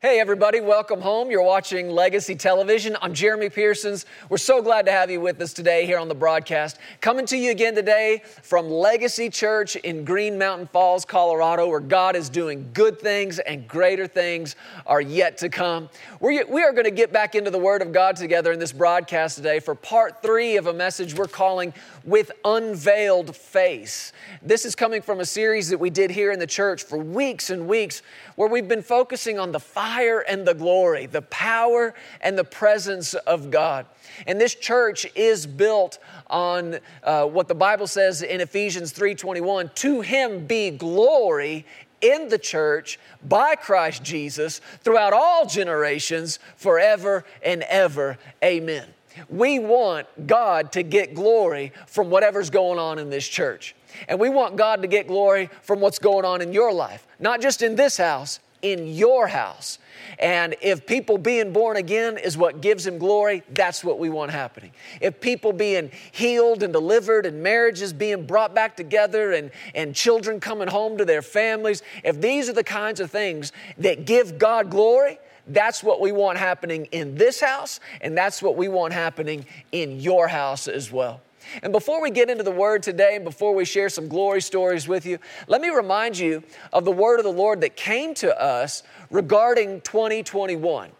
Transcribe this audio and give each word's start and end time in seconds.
Hey, 0.00 0.20
everybody, 0.20 0.60
welcome 0.60 1.00
home. 1.00 1.28
You're 1.28 1.42
watching 1.42 1.90
Legacy 1.90 2.36
Television. 2.36 2.96
I'm 3.02 3.14
Jeremy 3.14 3.48
Pearsons. 3.50 4.06
We're 4.28 4.36
so 4.36 4.62
glad 4.62 4.86
to 4.86 4.92
have 4.92 5.10
you 5.10 5.20
with 5.20 5.40
us 5.40 5.52
today 5.52 5.86
here 5.86 5.98
on 5.98 6.06
the 6.06 6.14
broadcast. 6.14 6.78
Coming 7.00 7.26
to 7.26 7.36
you 7.36 7.50
again 7.50 7.74
today 7.74 8.22
from 8.44 8.70
Legacy 8.70 9.28
Church 9.28 9.74
in 9.74 10.04
Green 10.04 10.38
Mountain 10.38 10.68
Falls, 10.68 11.04
Colorado, 11.04 11.66
where 11.66 11.80
God 11.80 12.14
is 12.14 12.28
doing 12.28 12.70
good 12.72 13.00
things 13.00 13.40
and 13.40 13.66
greater 13.66 14.06
things 14.06 14.54
are 14.86 15.00
yet 15.00 15.36
to 15.38 15.48
come. 15.48 15.88
We're, 16.20 16.46
we 16.46 16.62
are 16.62 16.70
going 16.70 16.84
to 16.84 16.92
get 16.92 17.12
back 17.12 17.34
into 17.34 17.50
the 17.50 17.58
Word 17.58 17.82
of 17.82 17.90
God 17.92 18.14
together 18.14 18.52
in 18.52 18.60
this 18.60 18.70
broadcast 18.70 19.34
today 19.34 19.58
for 19.58 19.74
part 19.74 20.22
three 20.22 20.58
of 20.58 20.68
a 20.68 20.72
message 20.72 21.16
we're 21.16 21.26
calling 21.26 21.74
With 22.08 22.32
Unveiled 22.42 23.36
Face. 23.36 24.14
This 24.40 24.64
is 24.64 24.74
coming 24.74 25.02
from 25.02 25.20
a 25.20 25.26
series 25.26 25.68
that 25.68 25.76
we 25.76 25.90
did 25.90 26.10
here 26.10 26.32
in 26.32 26.38
the 26.38 26.46
church 26.46 26.82
for 26.82 26.96
weeks 26.96 27.50
and 27.50 27.68
weeks 27.68 28.00
where 28.36 28.48
we've 28.48 28.66
been 28.66 28.82
focusing 28.82 29.38
on 29.38 29.52
the 29.52 29.60
fire 29.60 30.20
and 30.20 30.46
the 30.46 30.54
glory, 30.54 31.04
the 31.04 31.20
power 31.20 31.94
and 32.22 32.38
the 32.38 32.44
presence 32.44 33.12
of 33.12 33.50
God. 33.50 33.84
And 34.26 34.40
this 34.40 34.54
church 34.54 35.06
is 35.14 35.46
built 35.46 35.98
on 36.28 36.78
uh, 37.04 37.26
what 37.26 37.46
the 37.46 37.54
Bible 37.54 37.86
says 37.86 38.22
in 38.22 38.40
Ephesians 38.40 38.94
3:21, 38.94 39.74
to 39.74 40.00
him 40.00 40.46
be 40.46 40.70
glory 40.70 41.66
in 42.00 42.28
the 42.28 42.38
church 42.38 42.98
by 43.28 43.54
Christ 43.54 44.02
Jesus 44.02 44.62
throughout 44.80 45.12
all 45.12 45.44
generations, 45.44 46.38
forever 46.56 47.26
and 47.42 47.62
ever. 47.64 48.16
Amen. 48.42 48.86
We 49.28 49.58
want 49.58 50.26
God 50.26 50.72
to 50.72 50.82
get 50.82 51.14
glory 51.14 51.72
from 51.86 52.10
whatever's 52.10 52.50
going 52.50 52.78
on 52.78 52.98
in 52.98 53.10
this 53.10 53.26
church. 53.26 53.74
And 54.08 54.20
we 54.20 54.28
want 54.28 54.56
God 54.56 54.82
to 54.82 54.88
get 54.88 55.08
glory 55.08 55.50
from 55.62 55.80
what's 55.80 55.98
going 55.98 56.24
on 56.24 56.40
in 56.40 56.52
your 56.52 56.72
life, 56.72 57.06
not 57.18 57.40
just 57.40 57.62
in 57.62 57.76
this 57.76 57.96
house, 57.96 58.40
in 58.62 58.88
your 58.88 59.28
house. 59.28 59.78
And 60.18 60.56
if 60.60 60.84
people 60.86 61.16
being 61.16 61.52
born 61.52 61.76
again 61.76 62.18
is 62.18 62.36
what 62.36 62.60
gives 62.60 62.86
him 62.86 62.98
glory, 62.98 63.42
that's 63.50 63.84
what 63.84 63.98
we 63.98 64.08
want 64.08 64.32
happening. 64.32 64.72
If 65.00 65.20
people 65.20 65.52
being 65.52 65.90
healed 66.10 66.62
and 66.62 66.72
delivered 66.72 67.26
and 67.26 67.42
marriages 67.42 67.92
being 67.92 68.26
brought 68.26 68.54
back 68.54 68.76
together 68.76 69.32
and, 69.32 69.50
and 69.74 69.94
children 69.94 70.40
coming 70.40 70.68
home 70.68 70.98
to 70.98 71.04
their 71.04 71.22
families, 71.22 71.82
if 72.02 72.20
these 72.20 72.48
are 72.48 72.52
the 72.52 72.64
kinds 72.64 73.00
of 73.00 73.10
things 73.10 73.52
that 73.78 74.06
give 74.06 74.38
God 74.38 74.70
glory, 74.70 75.18
that's 75.48 75.82
what 75.82 76.00
we 76.00 76.12
want 76.12 76.38
happening 76.38 76.86
in 76.92 77.14
this 77.14 77.40
house, 77.40 77.80
and 78.00 78.16
that's 78.16 78.42
what 78.42 78.56
we 78.56 78.68
want 78.68 78.92
happening 78.92 79.46
in 79.72 80.00
your 80.00 80.28
house 80.28 80.68
as 80.68 80.92
well. 80.92 81.20
And 81.62 81.72
before 81.72 82.02
we 82.02 82.10
get 82.10 82.28
into 82.28 82.44
the 82.44 82.50
word 82.50 82.82
today, 82.82 83.16
and 83.16 83.24
before 83.24 83.54
we 83.54 83.64
share 83.64 83.88
some 83.88 84.08
glory 84.08 84.42
stories 84.42 84.86
with 84.86 85.06
you, 85.06 85.18
let 85.46 85.60
me 85.60 85.70
remind 85.70 86.18
you 86.18 86.42
of 86.72 86.84
the 86.84 86.92
word 86.92 87.18
of 87.18 87.24
the 87.24 87.32
Lord 87.32 87.62
that 87.62 87.76
came 87.76 88.14
to 88.14 88.38
us 88.40 88.82
regarding 89.10 89.80
2021. 89.80 90.90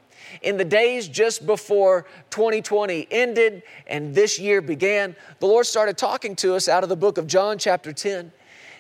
In 0.43 0.57
the 0.57 0.65
days 0.65 1.09
just 1.09 1.47
before 1.47 2.07
2020 2.31 3.09
ended 3.11 3.63
and 3.87 4.15
this 4.15 4.39
year 4.39 4.61
began, 4.61 5.17
the 5.41 5.47
Lord 5.47 5.67
started 5.67 5.97
talking 5.97 6.37
to 6.37 6.55
us 6.55 6.69
out 6.69 6.83
of 6.83 6.89
the 6.89 6.97
book 6.97 7.19
of 7.19 7.27
John, 7.27 7.59
chapter 7.59 7.93
10. 7.93 8.33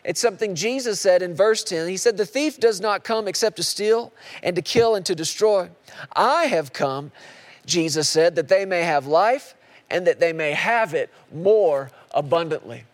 It's 0.08 0.20
something 0.20 0.54
Jesus 0.54 0.98
said 0.98 1.20
in 1.20 1.34
verse 1.34 1.62
10. 1.62 1.86
He 1.86 1.98
said, 1.98 2.16
The 2.16 2.24
thief 2.24 2.58
does 2.58 2.80
not 2.80 3.04
come 3.04 3.28
except 3.28 3.56
to 3.56 3.62
steal 3.62 4.10
and 4.42 4.56
to 4.56 4.62
kill 4.62 4.94
and 4.94 5.04
to 5.04 5.14
destroy. 5.14 5.68
I 6.14 6.44
have 6.44 6.72
come, 6.72 7.12
Jesus 7.66 8.08
said, 8.08 8.34
that 8.36 8.48
they 8.48 8.64
may 8.64 8.84
have 8.84 9.06
life 9.06 9.54
and 9.90 10.06
that 10.06 10.18
they 10.18 10.32
may 10.32 10.52
have 10.52 10.94
it 10.94 11.10
more 11.30 11.90
abundantly. 12.12 12.84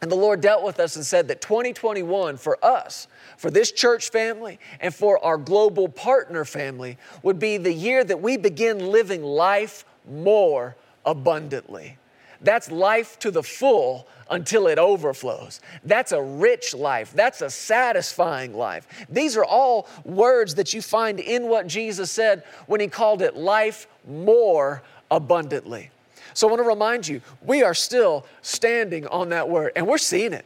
And 0.00 0.10
the 0.10 0.16
Lord 0.16 0.40
dealt 0.40 0.64
with 0.64 0.80
us 0.80 0.96
and 0.96 1.04
said 1.04 1.28
that 1.28 1.42
2021 1.42 2.38
for 2.38 2.58
us, 2.64 3.08
for 3.36 3.50
this 3.50 3.70
church 3.70 4.08
family, 4.08 4.58
and 4.80 4.94
for 4.94 5.22
our 5.22 5.36
global 5.36 5.86
partner 5.90 6.46
family 6.46 6.96
would 7.22 7.38
be 7.38 7.58
the 7.58 7.74
year 7.74 8.02
that 8.04 8.22
we 8.22 8.38
begin 8.38 8.90
living 8.90 9.22
life 9.22 9.84
more 10.10 10.76
abundantly. 11.04 11.98
That's 12.44 12.70
life 12.70 13.18
to 13.20 13.30
the 13.30 13.42
full 13.42 14.06
until 14.30 14.68
it 14.68 14.78
overflows. 14.78 15.60
That's 15.84 16.12
a 16.12 16.22
rich 16.22 16.74
life. 16.74 17.12
That's 17.12 17.42
a 17.42 17.50
satisfying 17.50 18.54
life. 18.54 19.06
These 19.08 19.36
are 19.36 19.44
all 19.44 19.88
words 20.04 20.54
that 20.56 20.72
you 20.72 20.82
find 20.82 21.20
in 21.20 21.48
what 21.48 21.66
Jesus 21.66 22.10
said 22.10 22.44
when 22.66 22.80
he 22.80 22.88
called 22.88 23.22
it 23.22 23.36
life 23.36 23.86
more 24.06 24.82
abundantly. 25.10 25.90
So 26.34 26.48
I 26.48 26.50
want 26.50 26.62
to 26.62 26.68
remind 26.68 27.06
you, 27.06 27.20
we 27.42 27.62
are 27.62 27.74
still 27.74 28.26
standing 28.42 29.06
on 29.06 29.28
that 29.30 29.48
word 29.48 29.72
and 29.76 29.86
we're 29.86 29.98
seeing 29.98 30.32
it. 30.32 30.44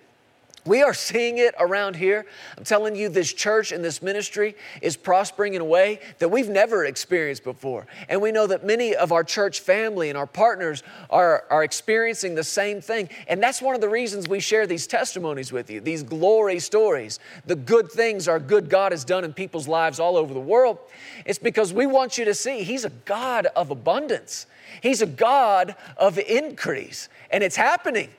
We 0.68 0.82
are 0.82 0.92
seeing 0.92 1.38
it 1.38 1.54
around 1.58 1.96
here. 1.96 2.26
I'm 2.58 2.64
telling 2.64 2.94
you, 2.94 3.08
this 3.08 3.32
church 3.32 3.72
and 3.72 3.82
this 3.82 4.02
ministry 4.02 4.54
is 4.82 4.98
prospering 4.98 5.54
in 5.54 5.62
a 5.62 5.64
way 5.64 6.00
that 6.18 6.28
we've 6.28 6.50
never 6.50 6.84
experienced 6.84 7.42
before. 7.42 7.86
And 8.10 8.20
we 8.20 8.32
know 8.32 8.46
that 8.46 8.64
many 8.64 8.94
of 8.94 9.10
our 9.10 9.24
church 9.24 9.60
family 9.60 10.10
and 10.10 10.18
our 10.18 10.26
partners 10.26 10.82
are, 11.08 11.44
are 11.48 11.64
experiencing 11.64 12.34
the 12.34 12.44
same 12.44 12.82
thing. 12.82 13.08
And 13.28 13.42
that's 13.42 13.62
one 13.62 13.74
of 13.74 13.80
the 13.80 13.88
reasons 13.88 14.28
we 14.28 14.40
share 14.40 14.66
these 14.66 14.86
testimonies 14.86 15.52
with 15.52 15.70
you, 15.70 15.80
these 15.80 16.02
glory 16.02 16.58
stories, 16.58 17.18
the 17.46 17.56
good 17.56 17.90
things 17.90 18.28
our 18.28 18.38
good 18.38 18.68
God 18.68 18.92
has 18.92 19.06
done 19.06 19.24
in 19.24 19.32
people's 19.32 19.68
lives 19.68 19.98
all 19.98 20.18
over 20.18 20.34
the 20.34 20.40
world. 20.40 20.78
It's 21.24 21.38
because 21.38 21.72
we 21.72 21.86
want 21.86 22.18
you 22.18 22.26
to 22.26 22.34
see 22.34 22.62
He's 22.62 22.84
a 22.84 22.90
God 22.90 23.46
of 23.56 23.70
abundance. 23.70 24.46
He's 24.82 25.00
a 25.00 25.06
God 25.06 25.74
of 25.96 26.18
increase, 26.18 27.08
and 27.30 27.42
it's 27.42 27.56
happening. 27.56 28.10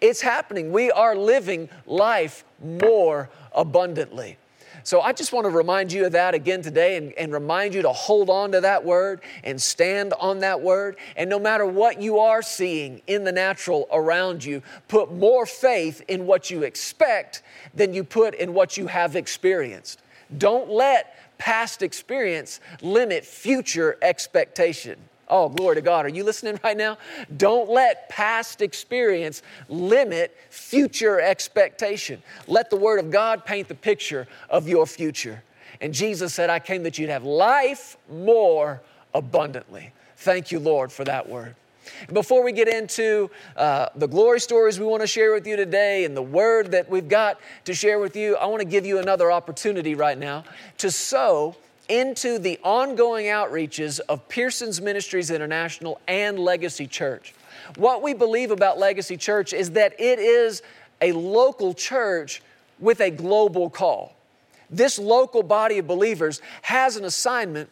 It's 0.00 0.20
happening. 0.20 0.72
We 0.72 0.90
are 0.90 1.16
living 1.16 1.68
life 1.86 2.44
more 2.62 3.30
abundantly. 3.52 4.38
So 4.86 5.00
I 5.00 5.12
just 5.12 5.32
want 5.32 5.46
to 5.46 5.50
remind 5.50 5.92
you 5.92 6.06
of 6.06 6.12
that 6.12 6.34
again 6.34 6.62
today 6.62 6.96
and, 6.96 7.12
and, 7.14 7.32
remind 7.32 7.74
you 7.74 7.82
to 7.82 7.92
hold 7.92 8.30
on 8.30 8.52
to 8.52 8.60
that 8.60 8.84
word 8.84 9.20
and 9.42 9.60
stand 9.60 10.12
on 10.20 10.38
that 10.40 10.60
word. 10.60 10.96
And 11.16 11.28
no 11.28 11.40
matter 11.40 11.66
what 11.66 12.00
you 12.00 12.20
are 12.20 12.40
seeing 12.40 13.02
in 13.08 13.24
the 13.24 13.32
natural 13.32 13.88
around 13.90 14.44
you, 14.44 14.62
put 14.86 15.12
more 15.12 15.44
faith 15.44 16.02
in 16.06 16.24
what 16.24 16.50
you 16.50 16.62
expect 16.62 17.42
than 17.74 17.94
you 17.94 18.04
put 18.04 18.34
in 18.34 18.54
what 18.54 18.76
you 18.76 18.86
have 18.86 19.16
experienced. 19.16 20.02
Don't 20.38 20.70
let 20.70 21.16
past 21.38 21.82
experience 21.82 22.60
limit 22.80 23.24
future 23.24 23.98
expectation. 24.02 24.98
Oh, 25.28 25.48
glory 25.48 25.74
to 25.76 25.80
God. 25.80 26.06
Are 26.06 26.10
you 26.10 26.24
listening 26.24 26.58
right 26.62 26.76
now? 26.76 26.98
Don't 27.36 27.68
let 27.68 28.08
past 28.08 28.62
experience 28.62 29.42
limit 29.68 30.36
future 30.50 31.20
expectation. 31.20 32.22
Let 32.46 32.70
the 32.70 32.76
Word 32.76 33.00
of 33.00 33.10
God 33.10 33.44
paint 33.44 33.68
the 33.68 33.74
picture 33.74 34.28
of 34.48 34.68
your 34.68 34.86
future. 34.86 35.42
And 35.80 35.92
Jesus 35.92 36.32
said, 36.32 36.48
I 36.48 36.58
came 36.58 36.84
that 36.84 36.98
you'd 36.98 37.10
have 37.10 37.24
life 37.24 37.96
more 38.10 38.80
abundantly. 39.14 39.92
Thank 40.18 40.52
you, 40.52 40.60
Lord, 40.60 40.92
for 40.92 41.04
that 41.04 41.28
word. 41.28 41.54
Before 42.12 42.42
we 42.42 42.52
get 42.52 42.68
into 42.68 43.30
uh, 43.56 43.88
the 43.94 44.08
glory 44.08 44.40
stories 44.40 44.78
we 44.80 44.86
want 44.86 45.02
to 45.02 45.06
share 45.06 45.32
with 45.32 45.46
you 45.46 45.56
today 45.56 46.04
and 46.04 46.16
the 46.16 46.22
word 46.22 46.72
that 46.72 46.90
we've 46.90 47.08
got 47.08 47.38
to 47.64 47.74
share 47.74 47.98
with 47.98 48.16
you, 48.16 48.36
I 48.36 48.46
want 48.46 48.60
to 48.60 48.66
give 48.66 48.84
you 48.84 48.98
another 48.98 49.30
opportunity 49.30 49.94
right 49.94 50.18
now 50.18 50.44
to 50.78 50.90
sow 50.90 51.54
into 51.88 52.38
the 52.38 52.58
ongoing 52.62 53.26
outreaches 53.26 54.00
of 54.08 54.28
Pearsons 54.28 54.80
Ministries 54.80 55.30
International 55.30 56.00
and 56.08 56.38
Legacy 56.38 56.86
Church. 56.86 57.34
What 57.76 58.02
we 58.02 58.14
believe 58.14 58.50
about 58.50 58.78
Legacy 58.78 59.16
Church 59.16 59.52
is 59.52 59.72
that 59.72 59.98
it 59.98 60.18
is 60.18 60.62
a 61.00 61.12
local 61.12 61.74
church 61.74 62.42
with 62.78 63.00
a 63.00 63.10
global 63.10 63.70
call. 63.70 64.14
This 64.70 64.98
local 64.98 65.42
body 65.42 65.78
of 65.78 65.86
believers 65.86 66.40
has 66.62 66.96
an 66.96 67.04
assignment 67.04 67.70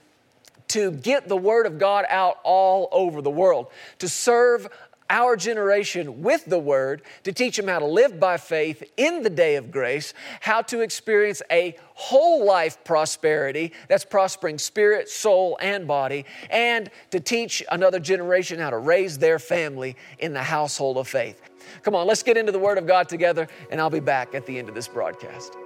to 0.69 0.93
get 0.93 1.29
the 1.29 1.37
Word 1.37 1.67
of 1.67 1.79
God 1.79 2.07
out 2.09 2.39
all 2.43 2.89
over 2.91 3.21
the 3.21 3.31
world, 3.31 3.67
to 3.99 4.09
serve 4.09 4.67
our 5.11 5.37
generation 5.37 6.23
with 6.23 6.45
the 6.47 6.59
Word 6.59 7.03
to 7.25 7.33
teach 7.33 7.57
them 7.57 7.69
how 7.69 7.79
to 7.79 7.87
live 7.87 8.19
by 8.19 8.37
faith 8.37 8.83
in 8.97 9.23
the 9.23 9.31
day 9.31 9.57
of 9.57 9.71
grace, 9.71 10.15
how 10.41 10.63
to 10.63 10.81
experience 10.81 11.43
a 11.51 11.77
whole 11.95 12.45
life 12.45 12.83
prosperity 12.85 13.73
that's 13.89 14.05
prospering 14.05 14.59
spirit, 14.59 15.09
soul, 15.09 15.57
and 15.61 15.87
body, 15.87 16.25
and 16.51 16.91
to 17.11 17.21
teach 17.21 17.63
another 17.71 18.01
generation 18.01 18.59
how 18.59 18.71
to 18.71 18.79
raise 18.79 19.19
their 19.19 19.39
family 19.39 19.97
in 20.19 20.33
the 20.33 20.43
household 20.43 20.97
of 20.97 21.07
faith. 21.07 21.41
Come 21.83 21.95
on, 21.95 22.07
let's 22.07 22.23
get 22.23 22.37
into 22.37 22.53
the 22.53 22.59
Word 22.59 22.79
of 22.79 22.87
God 22.87 23.09
together, 23.09 23.49
and 23.71 23.81
I'll 23.81 23.91
be 23.91 24.01
back 24.01 24.35
at 24.35 24.47
the 24.47 24.59
end 24.59 24.69
of 24.69 24.75
this 24.75 24.89
broadcast. 24.89 25.57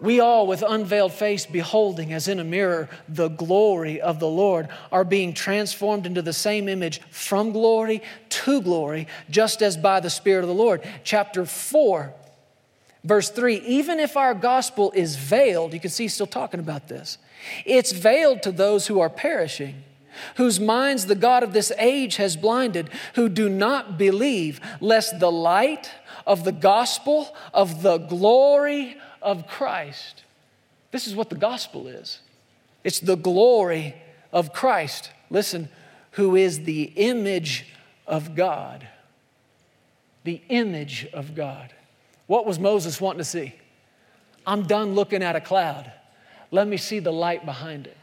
We 0.00 0.18
all, 0.18 0.46
with 0.46 0.64
unveiled 0.66 1.12
face, 1.12 1.46
beholding 1.46 2.12
as 2.12 2.26
in 2.26 2.40
a 2.40 2.44
mirror 2.44 2.88
the 3.08 3.28
glory 3.28 4.00
of 4.00 4.18
the 4.18 4.28
Lord, 4.28 4.68
are 4.90 5.04
being 5.04 5.32
transformed 5.32 6.06
into 6.06 6.22
the 6.22 6.32
same 6.32 6.68
image 6.68 7.00
from 7.10 7.52
glory 7.52 8.02
to 8.30 8.60
glory, 8.62 9.06
just 9.30 9.62
as 9.62 9.76
by 9.76 10.00
the 10.00 10.10
Spirit 10.10 10.42
of 10.42 10.48
the 10.48 10.54
Lord. 10.54 10.82
Chapter 11.04 11.46
4, 11.46 12.12
verse 13.04 13.30
3 13.30 13.56
Even 13.58 14.00
if 14.00 14.16
our 14.16 14.34
gospel 14.34 14.90
is 14.92 15.14
veiled, 15.14 15.72
you 15.72 15.80
can 15.80 15.90
see 15.90 16.04
he's 16.04 16.14
still 16.14 16.26
talking 16.26 16.60
about 16.60 16.88
this, 16.88 17.18
it's 17.64 17.92
veiled 17.92 18.42
to 18.42 18.50
those 18.50 18.88
who 18.88 18.98
are 18.98 19.10
perishing 19.10 19.84
whose 20.36 20.60
minds 20.60 21.06
the 21.06 21.14
God 21.14 21.42
of 21.42 21.52
this 21.52 21.72
age 21.78 22.16
has 22.16 22.36
blinded, 22.36 22.90
who 23.14 23.28
do 23.28 23.48
not 23.48 23.98
believe, 23.98 24.60
lest 24.80 25.18
the 25.18 25.32
light 25.32 25.90
of 26.26 26.44
the 26.44 26.52
gospel 26.52 27.34
of 27.52 27.82
the 27.82 27.98
glory 27.98 28.96
of 29.22 29.46
Christ. 29.46 30.24
This 30.90 31.06
is 31.06 31.14
what 31.14 31.30
the 31.30 31.36
gospel 31.36 31.86
is. 31.86 32.20
It's 32.84 33.00
the 33.00 33.16
glory 33.16 33.94
of 34.32 34.52
Christ. 34.52 35.10
Listen, 35.30 35.68
who 36.12 36.36
is 36.36 36.64
the 36.64 36.84
image 36.96 37.66
of 38.06 38.34
God. 38.34 38.86
The 40.24 40.40
image 40.48 41.08
of 41.12 41.34
God. 41.34 41.72
What 42.26 42.46
was 42.46 42.58
Moses 42.58 43.00
wanting 43.00 43.18
to 43.18 43.24
see? 43.24 43.54
I'm 44.46 44.64
done 44.64 44.94
looking 44.94 45.22
at 45.22 45.36
a 45.36 45.40
cloud. 45.40 45.90
Let 46.50 46.68
me 46.68 46.76
see 46.76 46.98
the 46.98 47.12
light 47.12 47.44
behind 47.44 47.86
it. 47.86 47.96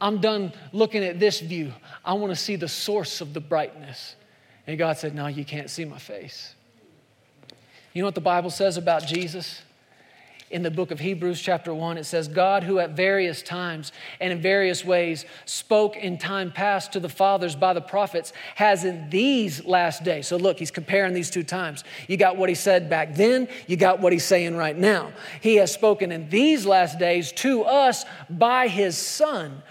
I'm 0.00 0.20
done 0.20 0.52
looking 0.72 1.04
at 1.04 1.20
this 1.20 1.40
view. 1.40 1.72
I 2.04 2.14
want 2.14 2.30
to 2.32 2.36
see 2.36 2.56
the 2.56 2.68
source 2.68 3.20
of 3.20 3.34
the 3.34 3.40
brightness. 3.40 4.16
And 4.66 4.78
God 4.78 4.96
said, 4.96 5.14
No, 5.14 5.26
you 5.26 5.44
can't 5.44 5.68
see 5.70 5.84
my 5.84 5.98
face. 5.98 6.54
You 7.92 8.02
know 8.02 8.06
what 8.06 8.14
the 8.14 8.20
Bible 8.20 8.50
says 8.50 8.76
about 8.76 9.06
Jesus? 9.06 9.62
In 10.50 10.62
the 10.62 10.70
book 10.70 10.90
of 10.90 10.98
Hebrews, 10.98 11.40
chapter 11.40 11.72
1, 11.72 11.96
it 11.96 12.04
says, 12.04 12.26
God, 12.26 12.64
who 12.64 12.80
at 12.80 12.90
various 12.90 13.40
times 13.40 13.92
and 14.18 14.32
in 14.32 14.40
various 14.40 14.84
ways 14.84 15.24
spoke 15.44 15.96
in 15.96 16.18
time 16.18 16.50
past 16.50 16.92
to 16.92 17.00
the 17.00 17.08
fathers 17.08 17.54
by 17.54 17.72
the 17.72 17.80
prophets, 17.80 18.32
has 18.56 18.84
in 18.84 19.08
these 19.10 19.64
last 19.64 20.02
days. 20.02 20.26
So 20.26 20.36
look, 20.36 20.58
he's 20.58 20.72
comparing 20.72 21.14
these 21.14 21.30
two 21.30 21.44
times. 21.44 21.84
You 22.08 22.16
got 22.16 22.36
what 22.36 22.48
he 22.48 22.56
said 22.56 22.90
back 22.90 23.14
then, 23.14 23.46
you 23.68 23.76
got 23.76 24.00
what 24.00 24.12
he's 24.12 24.24
saying 24.24 24.56
right 24.56 24.76
now. 24.76 25.12
He 25.40 25.54
has 25.56 25.72
spoken 25.72 26.10
in 26.10 26.28
these 26.30 26.66
last 26.66 26.98
days 26.98 27.30
to 27.32 27.62
us 27.62 28.04
by 28.28 28.66
his 28.66 28.98
Son, 28.98 29.62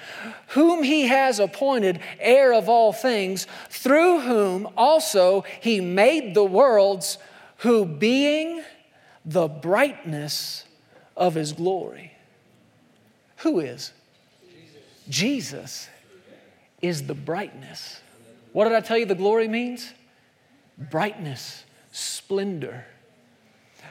whom 0.50 0.81
he 0.81 1.08
has 1.08 1.40
appointed 1.40 2.00
heir 2.20 2.54
of 2.54 2.70
all 2.70 2.94
things, 2.94 3.48
through 3.70 4.22
whom 4.22 4.66
also 4.78 5.44
he 5.60 5.81
made 5.81 6.34
the 6.34 6.46
worlds, 6.46 7.18
who 7.58 7.86
being 7.86 8.64
the 9.26 9.50
brightness 9.50 10.64
of 11.19 11.36
his 11.36 11.54
glory. 11.54 12.13
Who 13.38 13.60
is? 13.60 13.92
Jesus. 15.10 15.89
Is 16.81 17.06
the 17.06 17.13
brightness. 17.13 18.00
What 18.54 18.63
did 18.63 18.74
I 18.74 18.80
tell 18.80 18.98
you 18.98 19.06
the 19.06 19.13
glory 19.13 19.50
means? 19.50 19.94
Brightness, 20.77 21.66
splendor. 21.92 22.86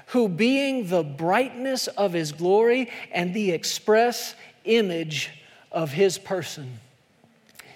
Who, 0.06 0.28
being 0.28 0.88
the 0.88 1.02
brightness 1.02 1.86
of 1.86 2.14
his 2.14 2.32
glory 2.32 2.90
and 3.12 3.34
the 3.34 3.50
express 3.50 4.34
image 4.64 5.30
of 5.70 5.92
his 5.92 6.16
person, 6.16 6.80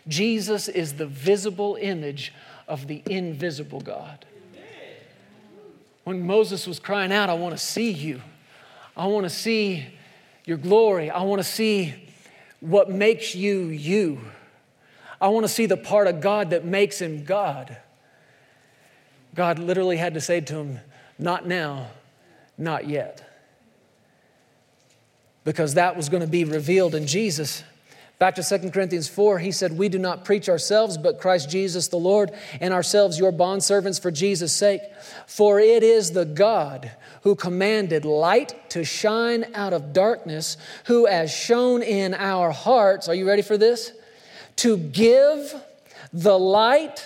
Jesus 0.09 0.69
is 0.69 0.95
the 0.95 1.07
visible 1.07 1.77
image 1.79 2.33
of 2.67 2.87
the 2.87 3.03
invisible 3.05 3.83
God. 3.83 4.25
When 6.05 6.27
Moses 6.27 6.67
was 6.67 6.81
crying 6.81 7.13
out, 7.13 7.29
I 7.29 7.35
want 7.35 7.53
to 7.53 7.63
see 7.63 7.91
you. 7.91 8.23
I 8.97 9.07
want 9.07 9.25
to 9.25 9.31
see 9.31 9.87
your 10.45 10.59
glory. 10.59 11.11
I 11.11 11.23
want 11.23 11.41
to 11.41 11.49
see 11.49 11.95
what 12.61 12.91
makes 12.91 13.35
you 13.35 13.67
you. 13.67 14.21
I 15.21 15.29
want 15.29 15.45
to 15.45 15.49
see 15.49 15.67
the 15.67 15.77
part 15.77 16.09
of 16.09 16.21
God 16.21 16.51
that 16.51 16.65
makes 16.65 17.01
him 17.01 17.25
God. 17.25 17.77
God 19.35 19.59
literally 19.59 19.97
had 19.97 20.15
to 20.15 20.21
say 20.21 20.41
to 20.41 20.55
him, 20.57 20.81
Not 21.19 21.47
now, 21.47 21.89
not 22.59 22.89
yet. 22.89 23.29
Because 25.45 25.75
that 25.75 25.97
was 25.97 26.09
going 26.09 26.21
to 26.23 26.29
be 26.29 26.45
revealed 26.45 26.95
in 26.95 27.07
Jesus. 27.07 27.65
Back 28.23 28.37
to 28.37 28.45
2 28.45 28.71
Corinthians 28.71 29.09
4, 29.09 29.41
he 29.41 29.51
said, 29.51 29.77
We 29.77 29.89
do 29.89 29.99
not 29.99 30.25
preach 30.25 30.49
ourselves, 30.49 30.97
but 30.97 31.19
Christ 31.19 31.51
Jesus 31.51 31.89
the 31.89 31.97
Lord, 31.97 32.31
and 32.61 32.73
ourselves 32.73 33.19
your 33.19 33.33
bondservants 33.33 34.01
for 34.01 34.13
Jesus' 34.13 34.53
sake. 34.53 34.81
For 35.27 35.59
it 35.59 35.83
is 35.83 36.13
the 36.13 36.25
God 36.25 36.93
who 37.23 37.35
commanded 37.35 38.05
light 38.05 38.71
to 38.71 38.85
shine 38.85 39.47
out 39.57 39.73
of 39.73 39.93
darkness, 39.93 40.57
who 40.85 41.07
has 41.07 41.35
shown 41.35 41.83
in 41.83 42.15
our 42.15 42.53
hearts. 42.53 43.09
Are 43.09 43.15
you 43.17 43.27
ready 43.27 43.43
for 43.43 43.59
this? 43.59 43.91
To 44.59 44.77
give 44.77 45.53
the 46.13 46.39
light 46.39 47.05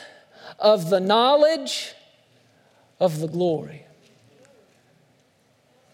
of 0.58 0.90
the 0.90 1.00
knowledge 1.00 1.94
of 3.00 3.20
the 3.20 3.28
glory 3.28 3.85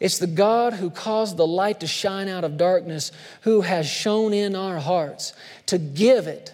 it's 0.02 0.18
the 0.18 0.26
God 0.26 0.72
who 0.72 0.90
caused 0.90 1.36
the 1.36 1.46
light 1.46 1.78
to 1.78 1.86
shine 1.86 2.26
out 2.26 2.42
of 2.42 2.56
darkness, 2.56 3.12
who 3.42 3.60
has 3.60 3.86
shone 3.86 4.34
in 4.34 4.56
our 4.56 4.80
hearts 4.80 5.32
to 5.66 5.78
give 5.78 6.26
it. 6.26 6.52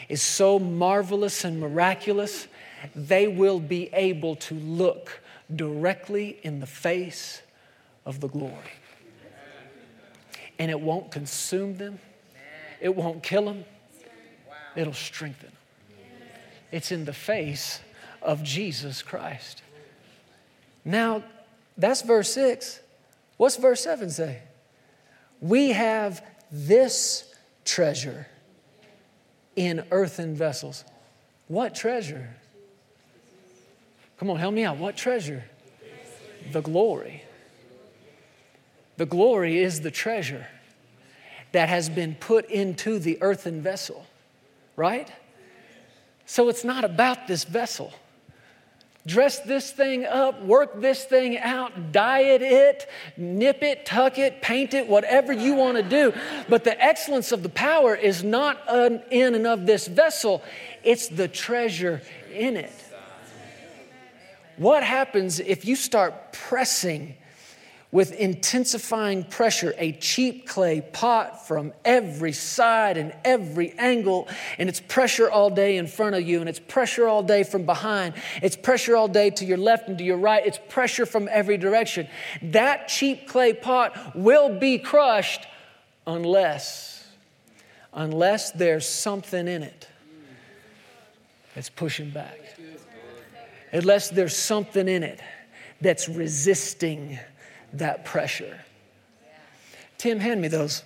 is 0.10 0.22
so 0.22 0.60
marvelous 0.60 1.46
and 1.46 1.60
miraculous, 1.60 2.48
they 2.96 3.28
will 3.28 3.60
be 3.60 3.90
able 3.94 4.36
to 4.36 4.56
look 4.56 5.22
directly 5.54 6.40
in 6.44 6.60
the 6.60 6.68
face 6.68 7.42
of 8.06 8.20
the 8.20 8.28
glory. 8.28 8.54
And 10.60 10.70
it 10.70 10.80
won't 10.80 11.12
consume 11.12 11.78
them, 11.78 12.00
it 12.80 12.96
won't 12.96 13.24
kill 13.24 13.46
them, 13.46 13.66
it'll 14.76 14.94
strengthen 14.94 15.50
them. 15.50 15.58
It's 16.72 16.92
in 16.92 17.06
the 17.06 17.14
face 17.14 17.82
of 18.22 18.44
Jesus 18.44 19.02
Christ. 19.02 19.62
Now, 20.86 21.24
that's 21.78 22.02
verse 22.02 22.32
6. 22.34 22.80
What's 23.38 23.58
verse 23.58 23.82
7 23.82 24.10
say? 24.10 24.42
We 25.42 25.72
have 25.72 26.24
this 26.52 27.34
treasure 27.66 28.28
in 29.56 29.84
earthen 29.92 30.36
vessels. 30.36 30.86
What 31.48 31.76
treasure? 31.76 32.30
Come 34.22 34.30
on, 34.30 34.38
help 34.38 34.54
me 34.54 34.64
out. 34.64 34.78
What 34.78 34.96
treasure? 34.96 35.46
The 36.52 36.62
glory. 36.62 37.24
The 38.98 39.08
glory 39.08 39.58
is 39.58 39.82
the 39.82 39.90
treasure 39.90 40.46
that 41.54 41.70
has 41.70 41.90
been 41.90 42.14
put 42.14 42.46
into 42.46 43.00
the 43.00 43.18
earthen 43.20 43.64
vessel, 43.64 44.06
right? 44.76 45.12
So 46.28 46.50
it's 46.50 46.64
not 46.64 46.86
about 46.86 47.28
this 47.28 47.46
vessel. 47.46 47.96
dress 49.08 49.40
this 49.40 49.72
thing 49.72 50.06
up, 50.06 50.44
work 50.44 50.80
this 50.80 51.04
thing 51.06 51.38
out, 51.38 51.92
diet 51.92 52.42
it, 52.42 52.88
nip 53.18 53.64
it, 53.64 53.86
tuck 53.86 54.18
it, 54.20 54.42
paint 54.42 54.74
it, 54.74 54.88
whatever 54.88 55.34
you 55.34 55.56
want 55.56 55.78
to 55.78 55.84
do. 55.84 56.14
But 56.48 56.64
the 56.64 56.80
excellence 56.80 57.32
of 57.32 57.44
the 57.44 57.50
power 57.50 57.96
is 57.96 58.24
not 58.24 58.60
in 59.12 59.36
and 59.36 59.48
of 59.48 59.66
this 59.66 59.88
vessel, 59.88 60.44
it's 60.84 61.08
the 61.08 61.28
treasure 61.28 62.02
in 62.32 62.56
it. 62.56 62.72
What 64.62 64.84
happens 64.84 65.40
if 65.40 65.66
you 65.66 65.76
start 65.76 66.34
pressing 66.34 67.16
with 67.92 68.12
intensifying 68.12 69.24
pressure, 69.24 69.74
a 69.80 69.94
cheap 69.94 70.48
clay 70.48 70.82
pot 70.82 71.48
from 71.48 71.74
every 71.84 72.32
side 72.32 72.96
and 72.96 73.12
every 73.26 73.74
angle, 73.80 74.28
and 74.60 74.70
it's 74.70 74.80
pressure 74.80 75.32
all 75.32 75.50
day 75.50 75.78
in 75.78 75.88
front 75.88 76.14
of 76.14 76.22
you, 76.22 76.42
and 76.42 76.48
it's 76.48 76.60
pressure 76.60 77.08
all 77.08 77.24
day 77.24 77.42
from 77.42 77.66
behind, 77.66 78.14
it's 78.44 78.56
pressure 78.56 78.96
all 78.96 79.08
day 79.08 79.32
to 79.32 79.46
your 79.46 79.58
left 79.58 79.88
and 79.90 79.98
to 79.98 80.04
your 80.04 80.18
right, 80.18 80.46
it's 80.46 80.60
pressure 80.70 81.08
from 81.08 81.28
every 81.32 81.58
direction. 81.58 82.08
That 82.44 82.88
cheap 82.88 83.28
clay 83.28 83.54
pot 83.54 84.16
will 84.16 84.60
be 84.60 84.78
crushed 84.78 85.48
unless, 86.06 87.08
unless 87.96 88.52
there's 88.52 88.88
something 88.88 89.48
in 89.48 89.64
it 89.64 89.88
that's 91.56 91.72
pushing 91.72 92.12
back. 92.12 92.38
Unless 93.72 94.10
there's 94.10 94.36
something 94.36 94.88
in 94.88 95.04
it 95.04 95.22
that's 95.80 96.10
resisting 96.10 97.18
that 97.74 98.06
pressure. 98.06 98.60
Tim, 99.98 100.20
hand 100.20 100.42
me 100.42 100.48
those. 100.48 100.84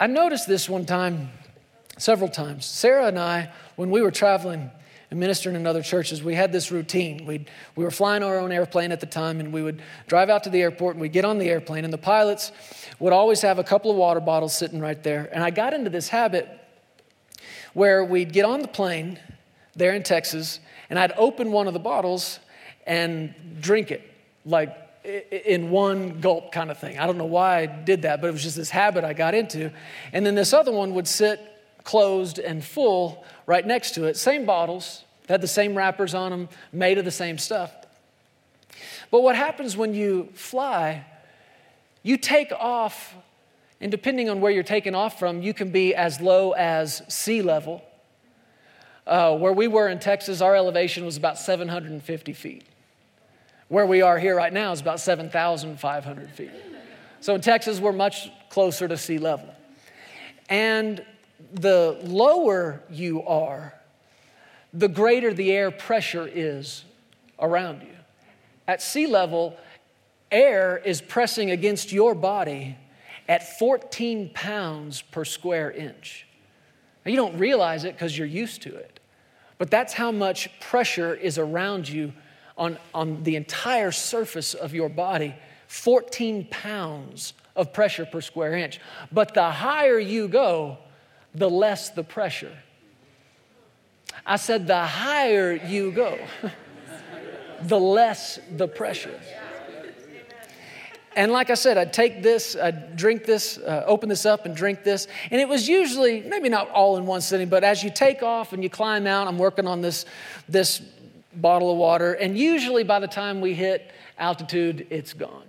I 0.00 0.06
noticed 0.06 0.48
this 0.48 0.68
one 0.68 0.86
time, 0.86 1.30
several 1.98 2.28
times. 2.28 2.66
Sarah 2.66 3.06
and 3.06 3.18
I, 3.18 3.50
when 3.76 3.90
we 3.90 4.02
were 4.02 4.10
traveling 4.10 4.70
and 5.10 5.20
ministering 5.20 5.54
in 5.54 5.66
other 5.66 5.82
churches, 5.82 6.22
we 6.22 6.34
had 6.34 6.52
this 6.52 6.72
routine. 6.72 7.24
We'd, 7.24 7.48
we 7.76 7.84
were 7.84 7.92
flying 7.92 8.22
our 8.22 8.38
own 8.38 8.50
airplane 8.50 8.90
at 8.92 9.00
the 9.00 9.06
time, 9.06 9.38
and 9.38 9.52
we 9.52 9.62
would 9.62 9.80
drive 10.08 10.30
out 10.30 10.44
to 10.44 10.50
the 10.50 10.60
airport 10.62 10.96
and 10.96 11.00
we'd 11.00 11.12
get 11.12 11.24
on 11.24 11.38
the 11.38 11.48
airplane, 11.48 11.84
and 11.84 11.92
the 11.92 11.98
pilots 11.98 12.50
would 12.98 13.12
always 13.12 13.40
have 13.42 13.58
a 13.58 13.64
couple 13.64 13.90
of 13.90 13.96
water 13.96 14.20
bottles 14.20 14.54
sitting 14.54 14.80
right 14.80 15.00
there. 15.02 15.30
And 15.32 15.44
I 15.44 15.50
got 15.50 15.72
into 15.72 15.90
this 15.90 16.08
habit 16.08 16.48
where 17.74 18.04
we'd 18.04 18.32
get 18.32 18.44
on 18.44 18.62
the 18.62 18.68
plane 18.68 19.18
there 19.76 19.92
in 19.92 20.02
Texas, 20.02 20.60
and 20.88 20.98
I'd 20.98 21.12
open 21.16 21.52
one 21.52 21.66
of 21.66 21.72
the 21.72 21.80
bottles 21.80 22.38
and 22.86 23.34
drink 23.60 23.90
it, 23.90 24.02
like 24.46 24.76
in 25.04 25.70
one 25.70 26.20
gulp 26.20 26.50
kind 26.52 26.70
of 26.70 26.78
thing. 26.78 26.98
I 26.98 27.06
don't 27.06 27.18
know 27.18 27.24
why 27.26 27.58
I 27.58 27.66
did 27.66 28.02
that, 28.02 28.20
but 28.20 28.28
it 28.28 28.32
was 28.32 28.42
just 28.42 28.56
this 28.56 28.70
habit 28.70 29.04
I 29.04 29.12
got 29.12 29.34
into. 29.34 29.70
And 30.12 30.24
then 30.24 30.34
this 30.34 30.52
other 30.52 30.72
one 30.72 30.94
would 30.94 31.06
sit 31.06 31.40
closed 31.82 32.38
and 32.38 32.64
full 32.64 33.24
right 33.46 33.66
next 33.66 33.94
to 33.96 34.04
it. 34.04 34.16
Same 34.16 34.46
bottles, 34.46 35.04
had 35.28 35.40
the 35.40 35.48
same 35.48 35.76
wrappers 35.76 36.14
on 36.14 36.30
them, 36.30 36.48
made 36.72 36.96
of 36.96 37.04
the 37.04 37.10
same 37.10 37.36
stuff. 37.36 37.74
But 39.10 39.22
what 39.22 39.36
happens 39.36 39.76
when 39.76 39.94
you 39.94 40.30
fly, 40.34 41.04
you 42.02 42.16
take 42.16 42.52
off, 42.52 43.14
and 43.84 43.90
depending 43.90 44.30
on 44.30 44.40
where 44.40 44.50
you're 44.50 44.62
taking 44.62 44.94
off 44.94 45.18
from, 45.18 45.42
you 45.42 45.52
can 45.52 45.68
be 45.68 45.94
as 45.94 46.18
low 46.18 46.52
as 46.52 47.02
sea 47.08 47.42
level 47.42 47.82
uh, 49.06 49.36
where 49.36 49.52
we 49.52 49.68
were 49.68 49.88
in 49.88 49.98
Texas, 49.98 50.40
our 50.40 50.56
elevation 50.56 51.04
was 51.04 51.18
about 51.18 51.36
750 51.36 52.32
feet. 52.32 52.64
Where 53.68 53.84
we 53.84 54.00
are 54.00 54.18
here 54.18 54.34
right 54.34 54.54
now 54.54 54.72
is 54.72 54.80
about 54.80 55.00
7,500 55.00 56.30
feet. 56.30 56.50
So 57.20 57.34
in 57.34 57.42
Texas, 57.42 57.78
we're 57.78 57.92
much 57.92 58.30
closer 58.48 58.88
to 58.88 58.96
sea 58.96 59.18
level. 59.18 59.54
And 60.48 61.04
the 61.52 61.98
lower 62.04 62.82
you 62.88 63.22
are, 63.24 63.74
the 64.72 64.88
greater 64.88 65.34
the 65.34 65.52
air 65.52 65.70
pressure 65.70 66.26
is 66.26 66.86
around 67.38 67.82
you. 67.82 67.96
At 68.66 68.80
sea 68.80 69.06
level, 69.06 69.58
air 70.32 70.78
is 70.78 71.02
pressing 71.02 71.50
against 71.50 71.92
your 71.92 72.14
body 72.14 72.78
at 73.28 73.58
14 73.58 74.30
pounds 74.34 75.02
per 75.02 75.24
square 75.24 75.70
inch. 75.70 76.26
Now, 77.04 77.10
you 77.10 77.16
don't 77.16 77.38
realize 77.38 77.84
it 77.84 77.94
because 77.94 78.16
you're 78.16 78.26
used 78.26 78.62
to 78.62 78.74
it. 78.74 79.00
But 79.58 79.70
that's 79.70 79.92
how 79.92 80.10
much 80.10 80.48
pressure 80.60 81.14
is 81.14 81.38
around 81.38 81.88
you 81.88 82.12
on, 82.56 82.78
on 82.92 83.22
the 83.22 83.36
entire 83.36 83.92
surface 83.92 84.54
of 84.54 84.74
your 84.74 84.88
body 84.88 85.34
14 85.68 86.46
pounds 86.50 87.34
of 87.56 87.72
pressure 87.72 88.06
per 88.06 88.20
square 88.20 88.54
inch. 88.54 88.80
But 89.10 89.34
the 89.34 89.50
higher 89.50 89.98
you 89.98 90.28
go, 90.28 90.78
the 91.34 91.50
less 91.50 91.90
the 91.90 92.04
pressure. 92.04 92.56
I 94.24 94.36
said, 94.36 94.66
the 94.66 94.86
higher 94.86 95.52
you 95.52 95.90
go, 95.90 96.18
the 97.62 97.78
less 97.78 98.38
the 98.56 98.68
pressure. 98.68 99.20
And 101.16 101.30
like 101.30 101.50
I 101.50 101.54
said, 101.54 101.78
I'd 101.78 101.92
take 101.92 102.22
this, 102.22 102.56
I'd 102.56 102.96
drink 102.96 103.24
this, 103.24 103.58
uh, 103.58 103.84
open 103.86 104.08
this 104.08 104.26
up 104.26 104.46
and 104.46 104.56
drink 104.56 104.82
this. 104.82 105.06
And 105.30 105.40
it 105.40 105.48
was 105.48 105.68
usually, 105.68 106.22
maybe 106.22 106.48
not 106.48 106.70
all 106.70 106.96
in 106.96 107.06
one 107.06 107.20
sitting, 107.20 107.48
but 107.48 107.62
as 107.62 107.84
you 107.84 107.90
take 107.90 108.22
off 108.22 108.52
and 108.52 108.62
you 108.62 108.70
climb 108.70 109.06
out, 109.06 109.28
I'm 109.28 109.38
working 109.38 109.66
on 109.66 109.80
this, 109.80 110.06
this 110.48 110.82
bottle 111.34 111.70
of 111.70 111.78
water. 111.78 112.14
And 112.14 112.36
usually 112.36 112.84
by 112.84 112.98
the 112.98 113.08
time 113.08 113.40
we 113.40 113.54
hit 113.54 113.90
altitude, 114.18 114.86
it's 114.90 115.12
gone. 115.12 115.44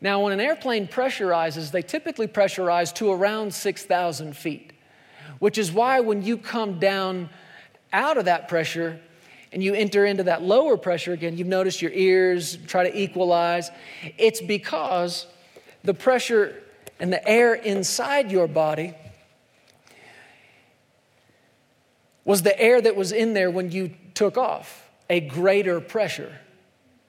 Now, 0.00 0.22
when 0.22 0.32
an 0.32 0.40
airplane 0.40 0.86
pressurizes, 0.86 1.70
they 1.70 1.80
typically 1.80 2.26
pressurize 2.26 2.94
to 2.96 3.10
around 3.10 3.54
6,000 3.54 4.36
feet, 4.36 4.72
which 5.38 5.56
is 5.56 5.72
why 5.72 6.00
when 6.00 6.22
you 6.22 6.36
come 6.36 6.78
down 6.78 7.30
out 7.90 8.18
of 8.18 8.26
that 8.26 8.48
pressure, 8.48 9.00
and 9.54 9.62
you 9.62 9.72
enter 9.72 10.04
into 10.04 10.24
that 10.24 10.42
lower 10.42 10.76
pressure 10.76 11.12
again, 11.12 11.38
you've 11.38 11.46
noticed 11.46 11.80
your 11.80 11.92
ears 11.92 12.58
try 12.66 12.82
to 12.90 12.98
equalize. 12.98 13.70
It's 14.18 14.40
because 14.40 15.28
the 15.84 15.94
pressure 15.94 16.60
and 16.98 17.12
the 17.12 17.26
air 17.26 17.54
inside 17.54 18.32
your 18.32 18.48
body 18.48 18.94
was 22.24 22.42
the 22.42 22.60
air 22.60 22.80
that 22.80 22.96
was 22.96 23.12
in 23.12 23.32
there 23.32 23.48
when 23.48 23.70
you 23.70 23.94
took 24.14 24.36
off, 24.36 24.90
a 25.08 25.20
greater 25.20 25.80
pressure, 25.80 26.36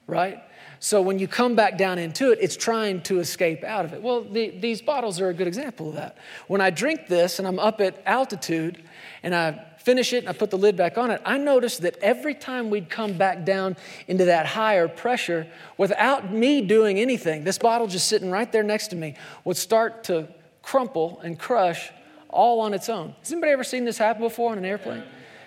right? 0.06 0.40
So 0.78 1.02
when 1.02 1.18
you 1.18 1.26
come 1.26 1.56
back 1.56 1.76
down 1.76 1.98
into 1.98 2.30
it, 2.30 2.38
it's 2.40 2.56
trying 2.56 3.00
to 3.02 3.18
escape 3.18 3.64
out 3.64 3.84
of 3.84 3.92
it. 3.92 4.02
Well, 4.02 4.22
the, 4.22 4.50
these 4.50 4.80
bottles 4.80 5.20
are 5.20 5.30
a 5.30 5.34
good 5.34 5.48
example 5.48 5.88
of 5.88 5.96
that. 5.96 6.16
When 6.46 6.60
I 6.60 6.70
drink 6.70 7.08
this 7.08 7.40
and 7.40 7.48
I'm 7.48 7.58
up 7.58 7.80
at 7.80 8.00
altitude 8.06 8.84
and 9.24 9.34
I 9.34 9.64
finish 9.86 10.12
it 10.12 10.18
and 10.18 10.28
I 10.28 10.32
put 10.32 10.50
the 10.50 10.58
lid 10.58 10.76
back 10.76 10.98
on 10.98 11.12
it, 11.12 11.22
I 11.24 11.38
noticed 11.38 11.82
that 11.82 11.96
every 11.98 12.34
time 12.34 12.70
we'd 12.70 12.90
come 12.90 13.16
back 13.16 13.44
down 13.44 13.76
into 14.08 14.24
that 14.24 14.44
higher 14.44 14.88
pressure, 14.88 15.46
without 15.78 16.32
me 16.32 16.60
doing 16.60 16.98
anything, 16.98 17.44
this 17.44 17.56
bottle 17.56 17.86
just 17.86 18.08
sitting 18.08 18.28
right 18.28 18.50
there 18.50 18.64
next 18.64 18.88
to 18.88 18.96
me 18.96 19.14
would 19.44 19.56
start 19.56 20.02
to 20.04 20.26
crumple 20.60 21.20
and 21.22 21.38
crush 21.38 21.92
all 22.30 22.58
on 22.58 22.74
its 22.74 22.88
own. 22.88 23.14
Has 23.20 23.30
anybody 23.30 23.52
ever 23.52 23.62
seen 23.62 23.84
this 23.84 23.96
happen 23.96 24.22
before 24.22 24.50
on 24.50 24.58
an 24.58 24.64
airplane? 24.64 25.04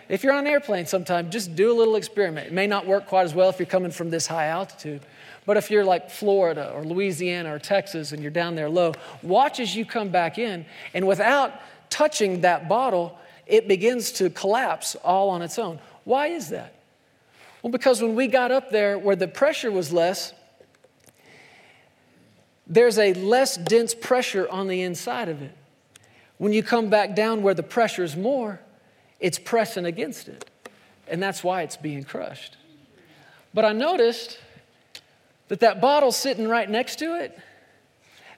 If 0.08 0.24
you're 0.24 0.32
on 0.32 0.40
an 0.40 0.48
airplane 0.48 0.86
sometime, 0.86 1.30
just 1.32 1.54
do 1.54 1.74
a 1.74 1.76
little 1.76 1.98
experiment. 1.98 2.48
It 2.48 2.54
may 2.54 2.66
not 2.66 2.88
work 2.88 3.08
quite 3.08 3.24
as 3.24 3.36
well 3.36 3.50
if 3.50 3.60
you're 3.60 3.66
coming 3.66 3.92
from 3.92 4.10
this 4.10 4.26
high 4.26 4.46
altitude. 4.46 5.02
But 5.46 5.58
if 5.58 5.70
you're 5.70 5.84
like 5.84 6.10
Florida 6.10 6.72
or 6.74 6.86
Louisiana 6.86 7.54
or 7.54 7.60
Texas 7.60 8.14
and 8.14 8.22
you're 8.22 8.32
down 8.32 8.56
there 8.56 8.70
low, 8.70 8.94
watch 9.22 9.60
as 9.60 9.76
you 9.76 9.84
come 9.84 10.08
back 10.08 10.38
in, 10.40 10.66
and 10.94 11.06
without 11.06 11.52
touching 11.90 12.40
that 12.42 12.70
bottle, 12.70 13.20
it 13.50 13.68
begins 13.68 14.12
to 14.14 14.30
collapse 14.30 14.96
all 15.04 15.30
on 15.30 15.42
its 15.42 15.60
own. 15.60 15.80
Why 16.06 16.28
is 16.28 16.50
that? 16.50 16.76
Well, 17.62 17.72
because 17.72 18.02
when 18.02 18.16
we 18.16 18.28
got 18.28 18.52
up 18.52 18.70
there 18.70 18.98
where 18.98 19.16
the 19.16 19.28
pressure 19.28 19.72
was 19.72 19.92
less, 19.92 20.34
there's 22.68 22.98
a 23.00 23.14
less 23.14 23.58
dense 23.58 23.94
pressure 23.94 24.48
on 24.50 24.68
the 24.68 24.82
inside 24.82 25.28
of 25.28 25.42
it. 25.42 25.56
When 26.38 26.54
you 26.54 26.64
come 26.64 26.90
back 26.90 27.16
down 27.16 27.42
where 27.42 27.54
the 27.54 27.64
pressure 27.64 28.04
is 28.04 28.16
more, 28.16 28.62
it's 29.20 29.40
pressing 29.40 29.86
against 29.86 30.30
it. 30.30 30.50
And 31.08 31.22
that's 31.22 31.44
why 31.44 31.64
it's 31.64 31.76
being 31.76 32.04
crushed. 32.04 32.56
But 33.54 33.66
I 33.66 33.74
noticed 33.74 34.40
that 35.48 35.60
that 35.62 35.82
bottle 35.82 36.12
sitting 36.12 36.48
right 36.48 36.70
next 36.70 37.00
to 37.00 37.20
it, 37.20 37.38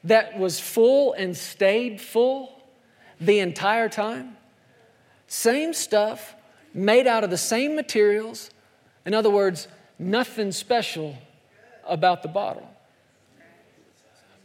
that 0.06 0.40
was 0.40 0.60
full 0.60 1.14
and 1.14 1.38
stayed 1.38 2.02
full 2.02 2.64
the 3.20 3.40
entire 3.40 3.90
time, 3.90 4.36
same 5.32 5.74
stuff, 5.74 6.36
made 6.74 7.08
out 7.08 7.24
of 7.24 7.30
the 7.30 7.38
same 7.38 7.74
materials. 7.74 8.50
In 9.06 9.14
other 9.14 9.30
words, 9.30 9.70
nothing 9.98 10.52
special 10.52 11.18
about 11.88 12.22
the 12.22 12.28
bottle. 12.28 12.70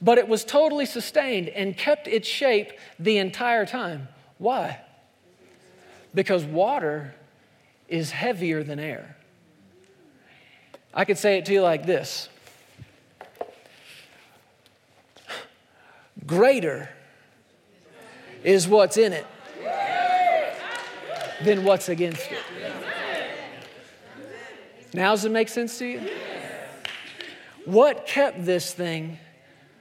But 0.01 0.19
it 0.19 0.29
was 0.29 0.45
totally 0.45 0.87
sustained 0.87 1.49
and 1.49 1.77
kept 1.77 2.07
its 2.07 2.29
shape 2.29 2.71
the 3.01 3.19
entire 3.19 3.67
time. 3.67 4.07
Why? 4.39 4.79
Because 6.15 6.45
water 6.45 7.17
is 7.89 8.13
heavier 8.13 8.63
than 8.63 8.79
air. 8.79 9.17
I 10.95 11.05
could 11.05 11.19
say 11.19 11.37
it 11.39 11.47
to 11.47 11.53
you 11.53 11.63
like 11.63 11.85
this 11.85 12.29
Greater 16.25 16.91
is 18.45 18.69
what's 18.69 18.97
in 18.97 19.13
it 19.13 19.27
than 21.47 21.65
what's 21.65 21.89
against 21.89 22.31
it. 22.31 22.39
Now, 24.93 25.13
does 25.13 25.25
it 25.25 25.31
make 25.31 25.49
sense 25.49 25.79
to 25.79 25.87
you? 25.87 26.01
What 27.65 28.07
kept 28.07 28.45
this 28.45 28.75
thing 28.75 29.19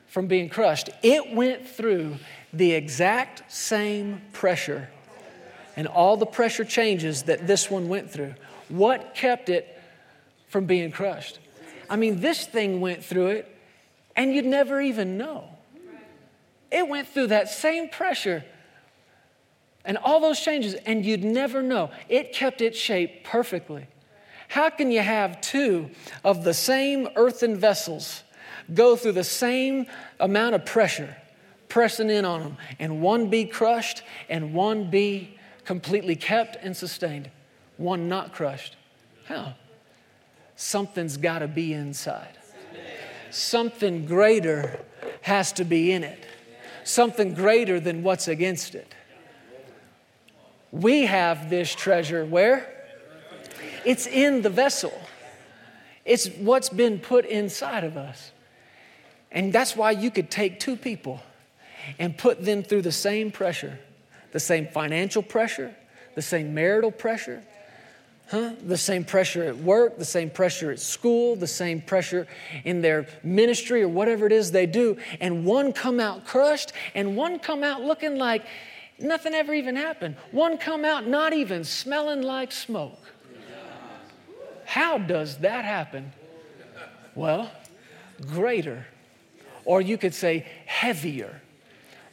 from 0.08 0.28
being 0.28 0.48
crushed? 0.48 0.90
It 1.04 1.34
went 1.34 1.68
through 1.68 2.18
the 2.54 2.72
exact 2.74 3.52
same 3.52 4.22
pressure 4.32 4.90
and 5.76 5.88
all 5.88 6.18
the 6.18 6.26
pressure 6.26 6.64
changes 6.64 7.24
that 7.24 7.48
this 7.48 7.70
one 7.70 7.90
went 7.90 8.10
through. 8.10 8.36
What 8.70 9.14
kept 9.16 9.50
it 9.50 9.82
from 10.48 10.66
being 10.66 10.92
crushed? 10.92 11.40
I 11.90 11.96
mean, 11.96 12.22
this 12.22 12.46
thing 12.46 12.80
went 12.80 13.04
through 13.04 13.28
it 13.28 13.58
and 14.16 14.34
you'd 14.34 14.46
never 14.46 14.82
even 14.82 15.18
know. 15.18 15.50
It 16.72 16.88
went 16.88 17.08
through 17.08 17.28
that 17.28 17.50
same 17.50 17.90
pressure 17.90 18.44
and 19.86 19.98
all 19.98 20.20
those 20.20 20.40
changes, 20.40 20.74
and 20.74 21.06
you'd 21.06 21.24
never 21.24 21.62
know. 21.62 21.92
It 22.10 22.34
kept 22.34 22.62
its 22.62 22.78
shape 22.78 23.24
perfectly. 23.24 23.88
How 24.48 24.70
can 24.70 24.92
you 24.92 25.02
have 25.02 25.42
two 25.42 25.90
of 26.24 26.44
the 26.44 26.54
same 26.54 27.08
earthen 27.16 27.58
vessels 27.58 28.24
go 28.74 28.96
through 28.96 29.14
the 29.14 29.24
same 29.24 29.86
amount 30.20 30.56
of 30.56 30.66
pressure, 30.66 31.16
pressing 31.70 32.10
in 32.10 32.26
on 32.26 32.42
them, 32.42 32.58
and 32.80 33.02
one 33.02 33.30
be 33.30 33.46
crushed 33.46 34.04
and 34.30 34.54
one 34.54 34.90
be 34.90 35.38
completely 35.66 36.16
kept 36.16 36.56
and 36.58 36.76
sustained, 36.76 37.30
one 37.78 38.08
not 38.08 38.34
crushed? 38.34 38.76
How? 39.26 39.56
Something's 40.56 41.18
got 41.18 41.40
to 41.40 41.48
be 41.48 41.74
inside. 41.74 42.38
Something 43.30 44.06
greater 44.06 44.80
has 45.22 45.52
to 45.54 45.66
be 45.66 45.92
in 45.92 46.04
it. 46.04 46.26
Something 46.84 47.34
greater 47.34 47.80
than 47.80 48.04
what's 48.04 48.28
against 48.28 48.76
it. 48.76 48.94
We 50.76 51.06
have 51.06 51.50
this 51.50 51.74
treasure 51.74 52.26
where? 52.26 52.70
It's 53.86 54.08
in 54.08 54.42
the 54.42 54.50
vessel. 54.50 54.94
It's 56.04 56.28
what's 56.28 56.68
been 56.68 57.00
put 57.00 57.26
inside 57.26 57.86
of 57.86 57.96
us. 57.96 58.34
And 59.32 59.54
that's 59.54 59.78
why 59.78 59.92
you 59.92 60.12
could 60.12 60.30
take 60.30 60.60
two 60.60 60.76
people 60.76 61.22
and 61.98 62.18
put 62.18 62.44
them 62.44 62.62
through 62.62 62.82
the 62.82 62.92
same 62.92 63.32
pressure, 63.32 63.80
the 64.34 64.40
same 64.40 64.68
financial 64.68 65.24
pressure, 65.24 65.74
the 66.16 66.22
same 66.22 66.54
marital 66.54 66.92
pressure, 66.92 67.42
huh? 68.28 68.52
the 68.62 68.78
same 68.78 69.06
pressure 69.06 69.44
at 69.44 69.56
work, 69.56 69.98
the 69.98 70.04
same 70.04 70.30
pressure 70.30 70.72
at 70.72 70.80
school, 70.82 71.38
the 71.38 71.48
same 71.48 71.80
pressure 71.80 72.28
in 72.66 72.82
their 72.82 73.08
ministry 73.24 73.82
or 73.82 73.88
whatever 73.88 74.26
it 74.26 74.34
is 74.34 74.52
they 74.52 74.66
do, 74.66 74.98
and 75.22 75.46
one 75.46 75.72
come 75.72 76.02
out 76.02 76.26
crushed 76.26 76.74
and 76.94 77.16
one 77.16 77.40
come 77.40 77.64
out 77.64 77.82
looking 77.82 78.18
like 78.18 78.46
nothing 79.00 79.34
ever 79.34 79.54
even 79.54 79.76
happened. 79.76 80.16
One 80.32 80.58
come 80.58 80.86
out 80.86 81.08
not 81.08 81.34
even 81.34 81.64
smelling 81.64 82.22
like 82.22 82.52
smoke. 82.52 83.00
How 84.66 84.98
does 84.98 85.38
that 85.38 85.64
happen? 85.64 86.12
Well, 87.14 87.52
greater, 88.28 88.86
or 89.64 89.82
you 89.82 89.98
could 89.98 90.14
say 90.14 90.46
heavier, 90.66 91.42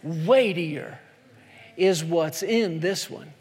weightier 0.03 0.99
is 1.77 2.05
what's 2.05 2.43
in 2.43 2.81
this 2.81 3.11
one 3.11 3.33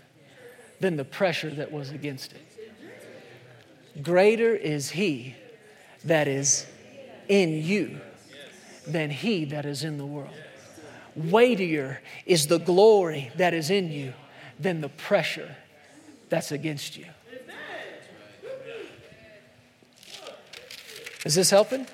than 0.80 0.98
the 0.98 1.06
pressure 1.06 1.50
that 1.50 1.72
was 1.72 1.92
against 1.92 2.34
it. 2.34 4.02
Greater 4.02 4.56
is 4.56 4.90
He 4.90 5.36
that 6.06 6.28
is 6.28 6.66
in 7.28 7.64
you 7.64 8.00
than 8.88 9.10
He 9.10 9.46
that 9.46 9.66
is 9.66 9.84
in 9.84 9.98
the 9.98 10.06
world. 10.06 10.34
Weightier 11.16 12.02
is 12.26 12.48
the 12.48 12.60
glory 12.60 13.32
that 13.36 13.54
is 13.54 13.70
in 13.70 13.92
you 13.92 14.14
than 14.60 14.82
the 14.82 14.90
pressure 14.90 15.56
that's 16.30 16.52
against 16.52 16.98
you. 16.98 17.06
Is 21.26 21.36
this 21.36 21.50
helping? 21.50 21.86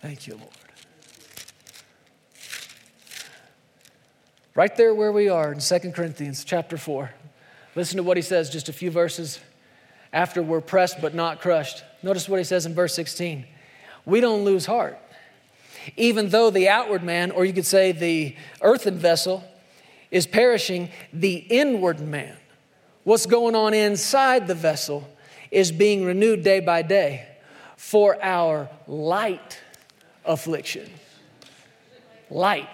Thank 0.00 0.26
you, 0.26 0.34
Lord. 0.34 0.48
Right 4.54 4.74
there 4.76 4.92
where 4.92 5.12
we 5.12 5.28
are 5.28 5.52
in 5.52 5.60
2 5.60 5.78
Corinthians 5.92 6.42
chapter 6.42 6.76
4. 6.76 7.12
Listen 7.76 7.98
to 7.98 8.02
what 8.02 8.16
he 8.16 8.22
says 8.22 8.50
just 8.50 8.68
a 8.68 8.72
few 8.72 8.90
verses 8.90 9.38
after 10.12 10.42
we're 10.42 10.60
pressed 10.60 11.00
but 11.00 11.14
not 11.14 11.40
crushed. 11.40 11.84
Notice 12.02 12.28
what 12.28 12.38
he 12.38 12.44
says 12.44 12.66
in 12.66 12.74
verse 12.74 12.94
16. 12.94 13.46
We 14.04 14.20
don't 14.20 14.44
lose 14.44 14.66
heart. 14.66 14.98
Even 15.96 16.28
though 16.28 16.50
the 16.50 16.68
outward 16.68 17.02
man, 17.02 17.30
or 17.30 17.44
you 17.44 17.52
could 17.52 17.66
say 17.66 17.92
the 17.92 18.36
earthen 18.60 18.98
vessel, 18.98 19.44
is 20.10 20.26
perishing, 20.26 20.90
the 21.12 21.34
inward 21.36 22.00
man 22.00 22.36
What's 23.08 23.24
going 23.24 23.54
on 23.54 23.72
inside 23.72 24.46
the 24.48 24.54
vessel 24.54 25.08
is 25.50 25.72
being 25.72 26.04
renewed 26.04 26.44
day 26.44 26.60
by 26.60 26.82
day 26.82 27.26
for 27.74 28.22
our 28.22 28.68
light 28.86 29.58
affliction. 30.26 30.90
Light. 32.28 32.68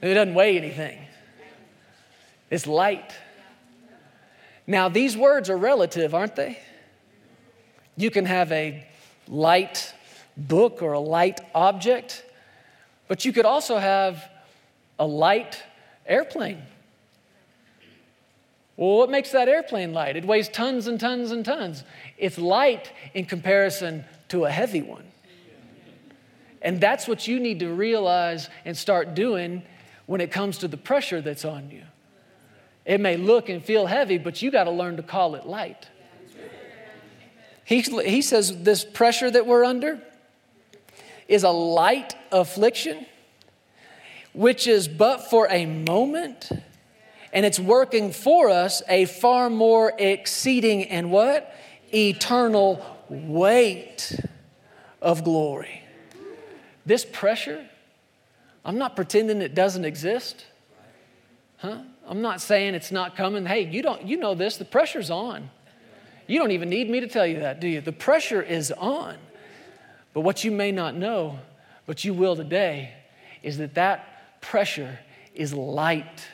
It 0.00 0.14
doesn't 0.14 0.32
weigh 0.32 0.56
anything, 0.56 0.98
it's 2.50 2.66
light. 2.66 3.12
Now, 4.66 4.88
these 4.88 5.18
words 5.18 5.50
are 5.50 5.58
relative, 5.58 6.14
aren't 6.14 6.36
they? 6.36 6.58
You 7.96 8.10
can 8.10 8.26
have 8.26 8.52
a 8.52 8.86
light 9.28 9.94
book 10.36 10.82
or 10.82 10.92
a 10.92 11.00
light 11.00 11.40
object, 11.54 12.24
but 13.08 13.24
you 13.24 13.32
could 13.32 13.46
also 13.46 13.78
have 13.78 14.28
a 14.98 15.06
light 15.06 15.62
airplane. 16.06 16.62
Well, 18.76 18.98
what 18.98 19.10
makes 19.10 19.32
that 19.32 19.48
airplane 19.48 19.94
light? 19.94 20.16
It 20.16 20.26
weighs 20.26 20.48
tons 20.48 20.86
and 20.86 21.00
tons 21.00 21.30
and 21.30 21.44
tons. 21.44 21.82
It's 22.18 22.36
light 22.36 22.92
in 23.14 23.24
comparison 23.24 24.04
to 24.28 24.44
a 24.44 24.50
heavy 24.50 24.82
one. 24.82 25.04
And 26.60 26.80
that's 26.80 27.08
what 27.08 27.26
you 27.26 27.40
need 27.40 27.60
to 27.60 27.72
realize 27.72 28.50
and 28.64 28.76
start 28.76 29.14
doing 29.14 29.62
when 30.04 30.20
it 30.20 30.30
comes 30.30 30.58
to 30.58 30.68
the 30.68 30.76
pressure 30.76 31.20
that's 31.22 31.44
on 31.44 31.70
you. 31.70 31.82
It 32.84 33.00
may 33.00 33.16
look 33.16 33.48
and 33.48 33.64
feel 33.64 33.86
heavy, 33.86 34.18
but 34.18 34.42
you 34.42 34.50
got 34.50 34.64
to 34.64 34.70
learn 34.70 34.96
to 34.96 35.02
call 35.02 35.34
it 35.36 35.46
light. 35.46 35.88
He, 37.66 37.80
he 37.80 38.22
says 38.22 38.62
this 38.62 38.84
pressure 38.84 39.30
that 39.30 39.46
we're 39.46 39.64
under 39.64 40.00
is 41.26 41.42
a 41.42 41.50
light 41.50 42.14
affliction, 42.30 43.04
which 44.32 44.66
is 44.66 44.86
but 44.86 45.28
for 45.28 45.48
a 45.50 45.66
moment 45.66 46.50
and 47.32 47.44
it's 47.44 47.58
working 47.60 48.12
for 48.12 48.48
us 48.48 48.82
a 48.88 49.04
far 49.04 49.50
more 49.50 49.92
exceeding 49.98 50.84
and 50.84 51.10
what? 51.10 51.54
Eternal 51.92 52.80
weight 53.10 54.18
of 55.02 55.22
glory. 55.22 55.82
This 56.86 57.04
pressure, 57.04 57.66
I'm 58.64 58.78
not 58.78 58.96
pretending 58.96 59.42
it 59.42 59.54
doesn't 59.54 59.84
exist. 59.84 60.46
Huh? 61.58 61.80
I'm 62.06 62.22
not 62.22 62.40
saying 62.40 62.74
it's 62.74 62.92
not 62.92 63.16
coming. 63.16 63.44
Hey, 63.44 63.66
you 63.66 63.82
don't 63.82 64.06
you 64.06 64.16
know 64.16 64.34
this, 64.34 64.56
the 64.56 64.64
pressure's 64.64 65.10
on. 65.10 65.50
You 66.26 66.38
don't 66.38 66.50
even 66.50 66.68
need 66.68 66.90
me 66.90 67.00
to 67.00 67.06
tell 67.06 67.26
you 67.26 67.40
that, 67.40 67.60
do 67.60 67.68
you? 67.68 67.80
The 67.80 67.92
pressure 67.92 68.42
is 68.42 68.72
on. 68.72 69.16
But 70.12 70.22
what 70.22 70.44
you 70.44 70.50
may 70.50 70.72
not 70.72 70.96
know, 70.96 71.38
but 71.86 72.04
you 72.04 72.14
will 72.14 72.36
today, 72.36 72.92
is 73.42 73.58
that 73.58 73.74
that 73.74 74.40
pressure 74.40 74.98
is 75.34 75.52
light 75.52 76.26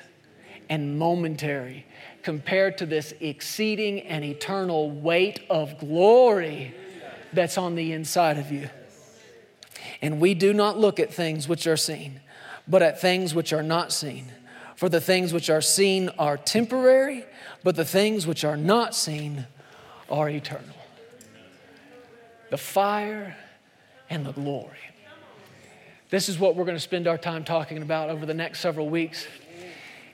and 0.68 0.98
momentary 0.98 1.84
compared 2.22 2.78
to 2.78 2.86
this 2.86 3.12
exceeding 3.20 4.00
and 4.00 4.24
eternal 4.24 4.90
weight 4.90 5.40
of 5.50 5.78
glory 5.78 6.74
that's 7.32 7.58
on 7.58 7.74
the 7.74 7.92
inside 7.92 8.38
of 8.38 8.52
you. 8.52 8.68
And 10.00 10.20
we 10.20 10.34
do 10.34 10.52
not 10.52 10.78
look 10.78 11.00
at 11.00 11.12
things 11.12 11.48
which 11.48 11.66
are 11.66 11.76
seen, 11.76 12.20
but 12.68 12.82
at 12.82 13.00
things 13.00 13.34
which 13.34 13.52
are 13.52 13.62
not 13.62 13.92
seen. 13.92 14.26
For 14.76 14.88
the 14.88 15.00
things 15.00 15.32
which 15.32 15.50
are 15.50 15.60
seen 15.60 16.08
are 16.18 16.36
temporary, 16.36 17.24
but 17.62 17.76
the 17.76 17.84
things 17.84 18.26
which 18.26 18.44
are 18.44 18.56
not 18.56 18.94
seen 18.94 19.46
are 20.12 20.28
eternal. 20.28 20.76
The 22.50 22.58
fire 22.58 23.36
and 24.10 24.24
the 24.26 24.32
glory. 24.32 24.76
This 26.10 26.28
is 26.28 26.38
what 26.38 26.54
we're 26.54 26.66
going 26.66 26.76
to 26.76 26.80
spend 26.80 27.08
our 27.08 27.16
time 27.16 27.42
talking 27.42 27.80
about 27.80 28.10
over 28.10 28.26
the 28.26 28.34
next 28.34 28.60
several 28.60 28.90
weeks 28.90 29.26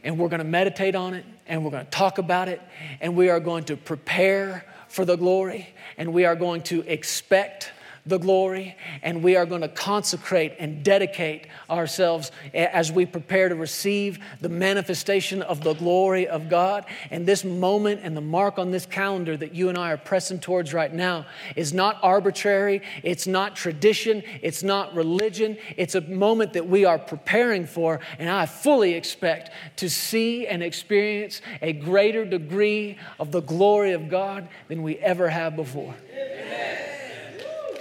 and 0.05 0.17
we're 0.17 0.29
going 0.29 0.39
to 0.39 0.45
meditate 0.45 0.95
on 0.95 1.15
it 1.15 1.25
and 1.49 1.65
we're 1.65 1.73
going 1.73 1.85
to 1.85 1.91
talk 1.91 2.19
about 2.19 2.49
it 2.49 2.63
and 3.01 3.17
we 3.17 3.29
are 3.29 3.41
going 3.41 3.65
to 3.65 3.77
prepare 3.77 4.65
for 4.87 5.05
the 5.05 5.17
glory 5.17 5.69
and 5.97 6.13
we 6.15 6.25
are 6.25 6.37
going 6.37 6.63
to 6.63 6.83
expect 6.83 7.73
the 8.09 8.19
glory, 8.19 8.77
and 9.03 9.23
we 9.23 9.37
are 9.37 9.47
going 9.47 9.61
to 9.61 9.69
consecrate 9.69 10.55
and 10.59 10.83
dedicate 10.83 11.47
ourselves 11.69 12.31
as 12.55 12.91
we 12.91 13.07
prepare 13.07 13.49
to 13.49 13.55
receive 13.55 14.19
the 14.41 14.49
manifestation 14.49 15.43
of 15.43 15.63
the 15.63 15.75
glory 15.75 16.27
of 16.27 16.49
God. 16.49 16.87
And 17.11 17.27
this 17.27 17.45
moment 17.45 18.01
and 18.03 18.17
the 18.17 18.21
mark 18.21 18.59
on 18.59 18.71
this 18.71 18.87
calendar 18.87 19.37
that 19.37 19.55
you 19.55 19.69
and 19.69 19.77
I 19.77 19.93
are 19.93 19.97
pressing 19.97 20.41
towards 20.41 20.73
right 20.73 20.93
now 20.93 21.27
is 21.57 21.73
not 21.73 21.99
arbitrary, 22.03 22.83
it's 23.03 23.27
not 23.27 23.57
tradition, 23.57 24.23
it's 24.43 24.63
not 24.63 24.95
religion. 24.95 25.59
It's 25.77 25.95
a 25.95 26.01
moment 26.01 26.55
that 26.55 26.69
we 26.69 26.85
are 26.85 26.99
preparing 26.99 27.67
for, 27.67 28.01
and 28.19 28.29
I 28.29 28.47
fully 28.47 28.95
expect 28.95 29.51
to 29.77 29.89
see 29.89 30.47
and 30.47 30.63
experience 30.63 31.43
a 31.63 31.73
greater 31.73 32.25
degree 32.25 32.99
of 33.19 33.33
the 33.33 33.41
glory 33.41 33.93
of 33.93 34.09
God 34.09 34.49
than 34.69 34.83
we 34.83 34.97
ever 34.99 35.29
have 35.29 35.57
before. 35.57 35.95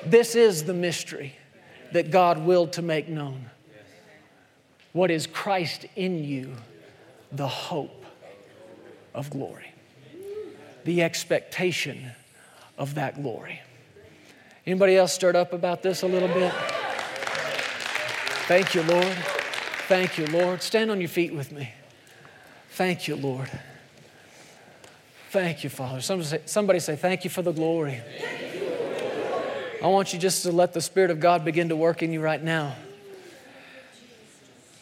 This 0.10 0.36
is 0.36 0.64
the 0.64 0.74
mystery 0.74 1.36
that 1.92 2.12
God 2.12 2.46
willed 2.46 2.74
to 2.74 2.82
make 2.82 3.10
known. 3.10 3.50
What 4.94 5.12
is 5.12 5.28
Christ 5.28 5.86
in 5.96 6.24
you? 6.24 6.56
The 7.32 7.48
hope 7.48 8.06
of 9.14 9.30
glory, 9.30 9.74
the 10.86 11.04
expectation 11.04 12.12
of 12.78 12.96
that 12.96 13.22
glory. 13.22 13.62
Anybody 14.66 14.96
else 14.96 15.12
stirred 15.12 15.36
up 15.36 15.52
about 15.52 15.84
this 15.84 16.04
a 16.04 16.08
little 16.08 16.30
bit? 16.30 16.54
Thank 18.48 18.76
you, 18.76 18.84
Lord. 18.84 19.18
Thank 19.88 20.18
you, 20.18 20.26
Lord. 20.28 20.62
Stand 20.62 20.90
on 20.90 21.02
your 21.02 21.10
feet 21.10 21.34
with 21.34 21.52
me. 21.52 21.70
Thank 22.72 23.08
you, 23.08 23.18
Lord. 23.18 23.50
Thank 25.32 25.66
you, 25.66 25.70
Father. 25.70 26.00
Somebody 26.00 26.30
say, 26.30 26.42
somebody 26.46 26.80
say 26.80 26.96
Thank 26.96 27.26
you 27.26 27.30
for 27.30 27.42
the 27.42 27.52
glory. 27.52 28.02
I 29.82 29.88
want 29.88 30.12
you 30.12 30.18
just 30.18 30.42
to 30.42 30.52
let 30.52 30.74
the 30.74 30.82
Spirit 30.82 31.12
of 31.12 31.20
God 31.20 31.46
begin 31.46 31.70
to 31.70 31.76
work 31.76 32.02
in 32.02 32.12
you 32.12 32.20
right 32.20 32.42
now. 32.42 32.76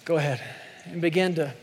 Go 0.06 0.16
ahead 0.16 0.42
and 0.86 1.02
begin 1.02 1.36
to 1.36 1.54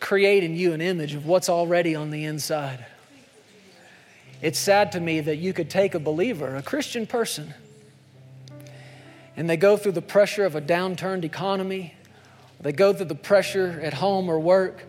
create 0.00 0.42
in 0.42 0.56
you 0.56 0.72
an 0.72 0.80
image 0.80 1.14
of 1.14 1.26
what's 1.26 1.48
already 1.48 1.94
on 1.94 2.10
the 2.10 2.24
inside. 2.24 2.84
It's 4.42 4.58
sad 4.58 4.92
to 4.92 5.00
me 5.00 5.20
that 5.20 5.36
you 5.36 5.52
could 5.52 5.70
take 5.70 5.94
a 5.94 6.00
believer, 6.00 6.56
a 6.56 6.62
Christian 6.62 7.06
person, 7.06 7.54
and 9.36 9.48
they 9.48 9.56
go 9.56 9.76
through 9.76 9.92
the 9.92 10.02
pressure 10.02 10.44
of 10.44 10.56
a 10.56 10.60
downturned 10.60 11.24
economy, 11.24 11.94
they 12.60 12.72
go 12.72 12.92
through 12.92 13.06
the 13.06 13.14
pressure 13.14 13.80
at 13.82 13.94
home 13.94 14.28
or 14.28 14.40
work, 14.40 14.82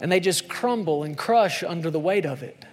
and 0.00 0.12
they 0.12 0.20
just 0.20 0.48
crumble 0.48 1.02
and 1.02 1.18
crush 1.18 1.64
under 1.64 1.90
the 1.90 1.98
weight 1.98 2.26
of 2.26 2.44
it 2.44 2.64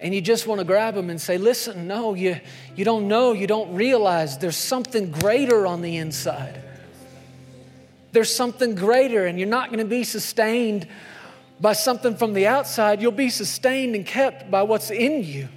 and 0.00 0.14
you 0.14 0.20
just 0.20 0.46
want 0.46 0.60
to 0.60 0.64
grab 0.64 0.94
them 0.94 1.10
and 1.10 1.20
say, 1.20 1.38
Listen, 1.38 1.88
no, 1.88 2.14
you, 2.14 2.40
you 2.76 2.84
don't 2.84 3.08
know, 3.08 3.32
you 3.32 3.46
don't 3.46 3.74
realize 3.74 4.38
there's 4.38 4.56
something 4.56 5.10
greater 5.10 5.66
on 5.66 5.82
the 5.82 5.96
inside. 5.96 6.62
There's 8.12 8.34
something 8.34 8.74
greater, 8.74 9.26
and 9.26 9.38
you're 9.38 9.48
not 9.48 9.68
going 9.68 9.80
to 9.80 9.84
be 9.84 10.04
sustained 10.04 10.86
by 11.60 11.72
something 11.72 12.16
from 12.16 12.32
the 12.32 12.46
outside. 12.46 13.02
You'll 13.02 13.12
be 13.12 13.28
sustained 13.28 13.94
and 13.94 14.06
kept 14.06 14.50
by 14.50 14.62
what's 14.62 14.90
in 14.90 15.24
you. 15.24 15.48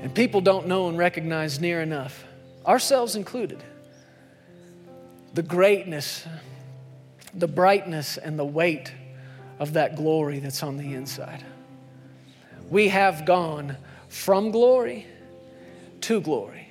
And 0.00 0.14
people 0.14 0.40
don't 0.40 0.66
know 0.66 0.88
and 0.88 0.96
recognize 0.96 1.60
near 1.60 1.82
enough, 1.82 2.24
ourselves 2.66 3.16
included, 3.16 3.62
the 5.34 5.42
greatness, 5.42 6.26
the 7.34 7.48
brightness, 7.48 8.16
and 8.16 8.38
the 8.38 8.44
weight 8.44 8.92
of 9.58 9.74
that 9.74 9.96
glory 9.96 10.38
that's 10.38 10.62
on 10.62 10.78
the 10.78 10.94
inside 10.94 11.44
we 12.70 12.88
have 12.88 13.24
gone 13.24 13.76
from 14.08 14.50
glory 14.50 15.06
to 16.02 16.20
glory. 16.20 16.68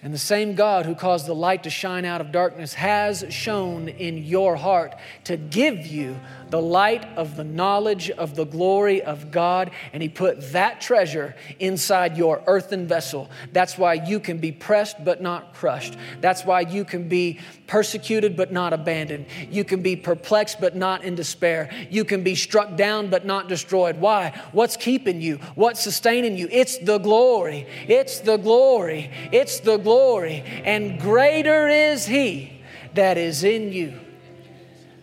And 0.00 0.14
the 0.14 0.18
same 0.18 0.54
God 0.54 0.86
who 0.86 0.94
caused 0.94 1.26
the 1.26 1.34
light 1.34 1.64
to 1.64 1.70
shine 1.70 2.04
out 2.04 2.20
of 2.20 2.30
darkness 2.30 2.74
has 2.74 3.24
shown 3.30 3.88
in 3.88 4.18
your 4.18 4.54
heart 4.54 4.94
to 5.24 5.36
give 5.36 5.86
you 5.86 6.16
the 6.50 6.60
light 6.60 7.04
of 7.16 7.36
the 7.36 7.44
knowledge 7.44 8.10
of 8.10 8.34
the 8.34 8.44
glory 8.44 9.02
of 9.02 9.30
God, 9.30 9.70
and 9.92 10.02
He 10.02 10.08
put 10.08 10.52
that 10.52 10.80
treasure 10.80 11.34
inside 11.58 12.16
your 12.16 12.42
earthen 12.46 12.86
vessel. 12.86 13.30
That's 13.52 13.76
why 13.76 13.94
you 13.94 14.20
can 14.20 14.38
be 14.38 14.52
pressed 14.52 15.04
but 15.04 15.20
not 15.20 15.54
crushed. 15.54 15.96
That's 16.20 16.44
why 16.44 16.60
you 16.62 16.84
can 16.84 17.08
be 17.08 17.40
persecuted 17.66 18.36
but 18.36 18.52
not 18.52 18.72
abandoned. 18.72 19.26
You 19.50 19.64
can 19.64 19.82
be 19.82 19.96
perplexed 19.96 20.60
but 20.60 20.74
not 20.74 21.04
in 21.04 21.14
despair. 21.14 21.70
You 21.90 22.04
can 22.04 22.22
be 22.22 22.34
struck 22.34 22.76
down 22.76 23.10
but 23.10 23.26
not 23.26 23.48
destroyed. 23.48 23.98
Why? 23.98 24.40
What's 24.52 24.76
keeping 24.76 25.20
you? 25.20 25.36
What's 25.54 25.82
sustaining 25.82 26.36
you? 26.36 26.48
It's 26.50 26.78
the 26.78 26.98
glory. 26.98 27.66
It's 27.86 28.20
the 28.20 28.36
glory. 28.36 29.10
It's 29.32 29.60
the 29.60 29.76
glory. 29.76 30.42
And 30.64 31.00
greater 31.00 31.68
is 31.68 32.06
He 32.06 32.52
that 32.94 33.18
is 33.18 33.44
in 33.44 33.72
you 33.72 34.00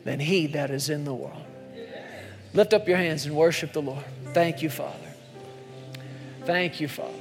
than 0.05 0.19
he 0.19 0.47
that 0.47 0.71
is 0.71 0.89
in 0.89 1.03
the 1.03 1.13
world. 1.13 1.43
Lift 2.53 2.73
up 2.73 2.87
your 2.87 2.95
hands 2.95 3.25
and 3.25 3.35
worship 3.35 3.73
the 3.73 3.81
Lord. 3.81 4.05
Thank 4.33 4.61
you, 4.61 4.69
Father. 4.69 4.97
Thank 6.45 6.79
you, 6.79 6.87
Father. 6.87 7.11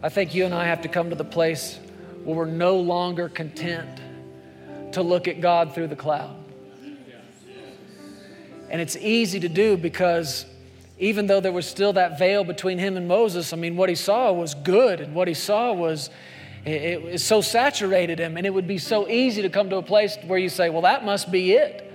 I 0.00 0.08
think 0.10 0.34
you 0.34 0.44
and 0.44 0.54
I 0.54 0.66
have 0.66 0.82
to 0.82 0.88
come 0.88 1.10
to 1.10 1.16
the 1.16 1.24
place 1.24 1.80
where 2.22 2.36
we're 2.36 2.44
no 2.44 2.76
longer 2.76 3.28
content 3.28 4.00
to 4.92 5.02
look 5.02 5.26
at 5.26 5.40
God 5.40 5.74
through 5.74 5.88
the 5.88 5.96
cloud. 5.96 6.36
And 8.70 8.80
it's 8.80 8.96
easy 8.96 9.40
to 9.40 9.48
do 9.48 9.76
because 9.76 10.44
even 10.98 11.26
though 11.26 11.40
there 11.40 11.52
was 11.52 11.66
still 11.66 11.94
that 11.94 12.18
veil 12.18 12.44
between 12.44 12.78
him 12.78 12.96
and 12.96 13.08
Moses, 13.08 13.52
I 13.52 13.56
mean, 13.56 13.76
what 13.76 13.88
he 13.88 13.94
saw 13.94 14.30
was 14.32 14.54
good, 14.54 15.00
and 15.00 15.14
what 15.14 15.26
he 15.26 15.34
saw 15.34 15.72
was 15.72 16.10
it, 16.64 17.20
so 17.20 17.40
saturated 17.40 18.18
him, 18.18 18.36
and 18.36 18.46
it 18.46 18.50
would 18.52 18.66
be 18.66 18.78
so 18.78 19.08
easy 19.08 19.42
to 19.42 19.48
come 19.48 19.70
to 19.70 19.76
a 19.76 19.82
place 19.82 20.16
where 20.26 20.38
you 20.38 20.48
say, 20.48 20.70
Well, 20.70 20.82
that 20.82 21.04
must 21.04 21.30
be 21.30 21.52
it. 21.52 21.92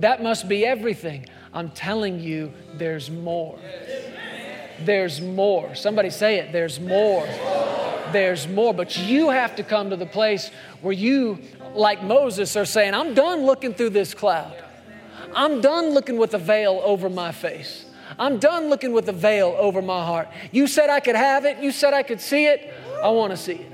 That 0.00 0.22
must 0.22 0.48
be 0.48 0.64
everything. 0.64 1.26
I'm 1.54 1.70
telling 1.70 2.20
you, 2.20 2.52
there's 2.74 3.10
more. 3.10 3.58
There's 4.80 5.20
more. 5.20 5.74
Somebody 5.74 6.10
say 6.10 6.38
it. 6.38 6.52
There's 6.52 6.80
more. 6.80 7.26
There's 8.12 8.48
more. 8.48 8.74
But 8.74 8.96
you 8.98 9.30
have 9.30 9.56
to 9.56 9.62
come 9.62 9.90
to 9.90 9.96
the 9.96 10.06
place 10.06 10.50
where 10.80 10.92
you, 10.92 11.40
like 11.74 12.02
Moses, 12.02 12.56
are 12.56 12.64
saying, 12.64 12.94
I'm 12.94 13.14
done 13.14 13.44
looking 13.44 13.74
through 13.74 13.90
this 13.90 14.14
cloud. 14.14 14.56
I'm 15.34 15.60
done 15.60 15.90
looking 15.90 16.16
with 16.16 16.34
a 16.34 16.38
veil 16.38 16.80
over 16.84 17.08
my 17.08 17.32
face. 17.32 17.86
I'm 18.18 18.38
done 18.38 18.68
looking 18.68 18.92
with 18.92 19.08
a 19.08 19.12
veil 19.12 19.54
over 19.58 19.80
my 19.80 20.04
heart. 20.04 20.28
You 20.50 20.66
said 20.66 20.90
I 20.90 21.00
could 21.00 21.16
have 21.16 21.44
it. 21.44 21.58
You 21.58 21.72
said 21.72 21.94
I 21.94 22.02
could 22.02 22.20
see 22.20 22.46
it. 22.46 22.72
I 23.02 23.08
want 23.08 23.30
to 23.30 23.36
see 23.36 23.54
it. 23.54 23.71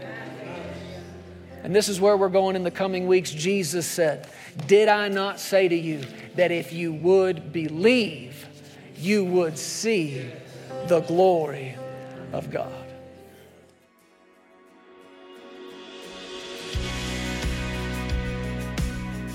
And 1.63 1.75
this 1.75 1.89
is 1.89 2.01
where 2.01 2.17
we're 2.17 2.29
going 2.29 2.57
in 2.57 2.63
the 2.63 2.71
coming 2.71 3.07
weeks. 3.07 3.31
Jesus 3.31 3.87
said, 3.87 4.29
Did 4.67 4.89
I 4.89 5.09
not 5.09 5.41
say 5.41 5.69
to 5.69 5.77
you 5.77 6.05
that 6.37 6.51
if 6.51 6.73
you 6.73 6.93
would 6.93 7.53
believe, 7.53 8.47
you 8.97 9.25
would 9.25 9.59
see 9.59 10.31
the 10.87 11.01
glory 11.01 11.77
of 12.33 12.51
God? 12.51 12.73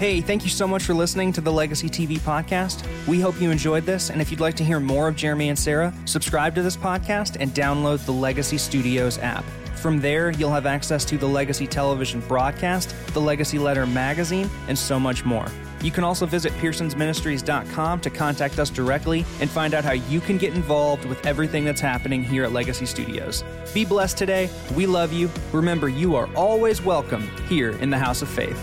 Hey, 0.04 0.20
thank 0.20 0.44
you 0.44 0.50
so 0.50 0.68
much 0.68 0.84
for 0.84 0.94
listening 0.94 1.32
to 1.32 1.40
the 1.40 1.52
Legacy 1.52 1.88
TV 1.88 2.20
podcast. 2.20 2.86
We 3.08 3.22
hope 3.22 3.40
you 3.40 3.52
enjoyed 3.52 3.86
this, 3.86 4.10
and 4.10 4.22
if 4.22 4.32
you'd 4.32 4.42
like 4.42 4.56
to 4.56 4.64
hear 4.64 4.82
more 4.82 5.08
of 5.08 5.16
Jeremy 5.16 5.48
and 5.48 5.58
Sarah, 5.58 5.94
subscribe 6.04 6.56
to 6.56 6.62
this 6.62 6.76
podcast 6.76 7.38
and 7.40 7.52
download 7.52 8.04
the 8.06 8.12
Legacy 8.12 8.58
Studios 8.58 9.18
app. 9.20 9.46
From 9.84 10.00
there, 10.00 10.32
you'll 10.32 10.50
have 10.50 10.66
access 10.66 11.04
to 11.04 11.18
the 11.18 11.28
Legacy 11.28 11.68
Television 11.68 12.22
broadcast, 12.22 12.96
the 13.08 13.20
Legacy 13.20 13.60
Letter 13.60 13.86
magazine, 13.86 14.50
and 14.70 14.80
so 14.80 14.98
much 14.98 15.26
more. 15.26 15.46
You 15.82 15.92
can 15.92 16.06
also 16.06 16.26
visit 16.26 16.54
pearsonsministries.com 16.54 18.00
to 18.00 18.10
contact 18.10 18.60
us 18.60 18.70
directly 18.70 19.26
and 19.42 19.50
find 19.50 19.74
out 19.74 19.84
how 19.84 19.92
you 19.92 20.22
can 20.22 20.38
get 20.38 20.56
involved 20.56 21.04
with 21.04 21.26
everything 21.26 21.66
that's 21.66 21.82
happening 21.82 22.24
here 22.24 22.46
at 22.46 22.54
Legacy 22.54 22.86
Studios. 22.86 23.44
Be 23.74 23.84
blessed 23.84 24.18
today. 24.18 24.50
We 24.74 24.86
love 24.86 25.12
you. 25.12 25.30
Remember, 25.52 25.90
you 25.90 26.16
are 26.16 26.30
always 26.34 26.82
welcome 26.82 27.30
here 27.50 27.72
in 27.72 27.90
the 27.90 28.00
House 28.00 28.22
of 28.22 28.30
Faith. 28.30 28.58